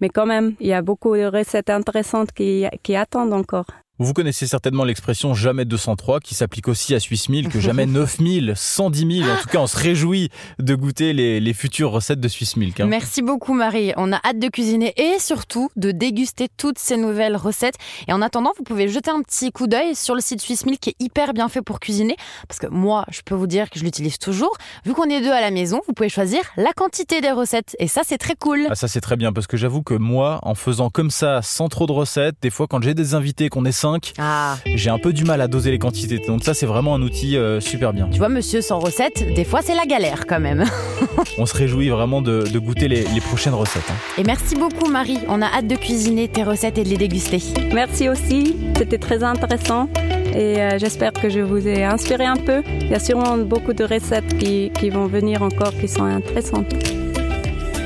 Mais 0.00 0.08
quand 0.08 0.24
même, 0.24 0.54
il 0.58 0.68
y 0.68 0.72
a 0.72 0.80
beaucoup 0.80 1.14
de 1.14 1.26
recettes 1.26 1.68
intéressantes 1.68 2.32
qui, 2.32 2.64
qui 2.82 2.96
attendent 2.96 3.34
encore. 3.34 3.66
Vous 4.02 4.14
connaissez 4.14 4.48
certainement 4.48 4.82
l'expression 4.82 5.32
jamais 5.32 5.64
203 5.64 6.18
qui 6.18 6.34
s'applique 6.34 6.66
aussi 6.66 6.92
à 6.92 6.98
Swiss 6.98 7.28
Milk, 7.28 7.56
jamais 7.58 7.86
9000, 7.86 8.54
110 8.56 9.18
000. 9.20 9.30
En 9.30 9.36
tout 9.40 9.48
cas, 9.48 9.58
on 9.60 9.68
se 9.68 9.76
réjouit 9.76 10.28
de 10.58 10.74
goûter 10.74 11.12
les, 11.12 11.38
les 11.38 11.52
futures 11.54 11.92
recettes 11.92 12.18
de 12.18 12.26
Swiss 12.26 12.56
Milk. 12.56 12.80
hein. 12.80 12.86
Merci 12.86 13.22
beaucoup 13.22 13.54
Marie. 13.54 13.92
On 13.96 14.12
a 14.12 14.16
hâte 14.24 14.40
de 14.40 14.48
cuisiner 14.48 14.92
et 14.96 15.20
surtout 15.20 15.70
de 15.76 15.92
déguster 15.92 16.48
toutes 16.56 16.80
ces 16.80 16.96
nouvelles 16.96 17.36
recettes. 17.36 17.76
Et 18.08 18.12
en 18.12 18.22
attendant, 18.22 18.52
vous 18.58 18.64
pouvez 18.64 18.88
jeter 18.88 19.10
un 19.10 19.22
petit 19.22 19.52
coup 19.52 19.68
d'œil 19.68 19.94
sur 19.94 20.16
le 20.16 20.20
site 20.20 20.40
Swiss 20.40 20.66
Milk 20.66 20.80
qui 20.80 20.90
est 20.90 20.96
hyper 20.98 21.32
bien 21.32 21.48
fait 21.48 21.62
pour 21.62 21.78
cuisiner. 21.78 22.16
Parce 22.48 22.58
que 22.58 22.66
moi, 22.66 23.04
je 23.10 23.20
peux 23.24 23.36
vous 23.36 23.46
dire 23.46 23.70
que 23.70 23.78
je 23.78 23.84
l'utilise 23.84 24.18
toujours. 24.18 24.56
Vu 24.84 24.94
qu'on 24.94 25.08
est 25.08 25.20
deux 25.20 25.30
à 25.30 25.40
la 25.40 25.52
maison, 25.52 25.80
vous 25.86 25.92
pouvez 25.92 26.08
choisir 26.08 26.40
la 26.56 26.72
quantité 26.72 27.20
des 27.20 27.30
recettes. 27.30 27.76
Et 27.78 27.86
ça, 27.86 28.00
c'est 28.04 28.18
très 28.18 28.34
cool. 28.34 28.66
Ah, 28.68 28.74
ça 28.74 28.88
c'est 28.88 29.00
très 29.00 29.16
bien 29.16 29.32
parce 29.32 29.46
que 29.46 29.56
j'avoue 29.56 29.82
que 29.82 29.94
moi, 29.94 30.40
en 30.42 30.56
faisant 30.56 30.90
comme 30.90 31.12
ça, 31.12 31.40
sans 31.40 31.68
trop 31.68 31.86
de 31.86 31.92
recettes, 31.92 32.34
des 32.42 32.50
fois 32.50 32.66
quand 32.66 32.82
j'ai 32.82 32.94
des 32.94 33.14
invités 33.14 33.48
qu'on 33.48 33.64
est 33.64 33.70
5, 33.92 34.12
Ah, 34.18 34.56
j'ai 34.74 34.90
un 34.90 34.98
peu 34.98 35.12
du 35.12 35.24
mal 35.24 35.40
à 35.40 35.48
doser 35.48 35.70
les 35.70 35.78
quantités. 35.78 36.18
Donc 36.26 36.44
ça 36.44 36.54
c'est 36.54 36.66
vraiment 36.66 36.94
un 36.94 37.02
outil 37.02 37.36
euh, 37.36 37.60
super 37.60 37.92
bien. 37.92 38.08
tu 38.10 38.18
vois, 38.18 38.28
monsieur 38.28 38.60
sans 38.60 38.78
recette, 38.78 39.34
des 39.34 39.44
fois, 39.44 39.60
c'est 39.62 39.74
la 39.74 39.84
galère 39.86 40.26
quand 40.26 40.40
même. 40.40 40.64
On 41.38 41.46
se 41.46 41.56
réjouit 41.56 41.88
vraiment 41.88 42.22
de, 42.22 42.44
de 42.52 42.58
goûter 42.58 42.88
les, 42.88 43.04
les 43.14 43.20
prochaines 43.20 43.54
recettes. 43.54 43.82
hein. 43.90 43.94
Et 44.18 44.24
merci 44.24 44.54
beaucoup 44.56 44.88
Marie. 44.88 45.18
On 45.28 45.42
a 45.42 45.46
hâte 45.46 45.66
de 45.66 45.76
cuisiner 45.76 46.28
tes 46.28 46.42
recettes 46.44 46.78
et 46.78 46.84
de 46.84 46.88
les 46.88 46.96
déguster. 46.96 47.40
Merci 47.72 48.08
aussi, 48.08 48.56
c'était 48.76 48.98
très 48.98 49.22
intéressant 49.22 49.88
et 50.34 50.60
euh, 50.60 50.78
j'espère 50.78 51.12
que 51.12 51.28
je 51.28 51.40
vous 51.40 51.66
ai 51.68 51.84
inspiré 51.84 52.24
un 52.24 52.36
peu. 52.36 52.62
Il 52.80 52.88
y 52.90 52.94
a 52.94 53.00
sûrement 53.00 53.36
beaucoup 53.38 53.72
de 53.72 53.84
recettes 53.84 54.36
qui, 54.38 54.70
qui 54.78 54.90
vont 54.90 55.06
venir 55.06 55.42
encore 55.42 55.72
qui 55.78 55.88
sont 55.88 56.04
intéressantes. 56.04 56.72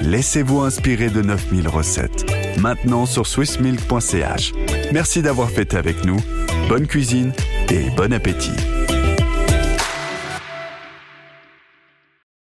Laissez-vous 0.03 0.61
inspirer 0.61 1.09
de 1.09 1.23
9000 1.23 1.69
recettes. 1.69 2.27
Maintenant 2.59 3.07
sur 3.07 3.27
swissmilk.ch. 3.27 4.53
Merci 4.93 5.23
d'avoir 5.23 5.51
fêté 5.51 5.77
avec 5.77 6.05
nous. 6.05 6.19
Bonne 6.69 6.87
cuisine 6.87 7.33
et 7.71 7.91
bon 7.97 8.13
appétit. 8.13 8.53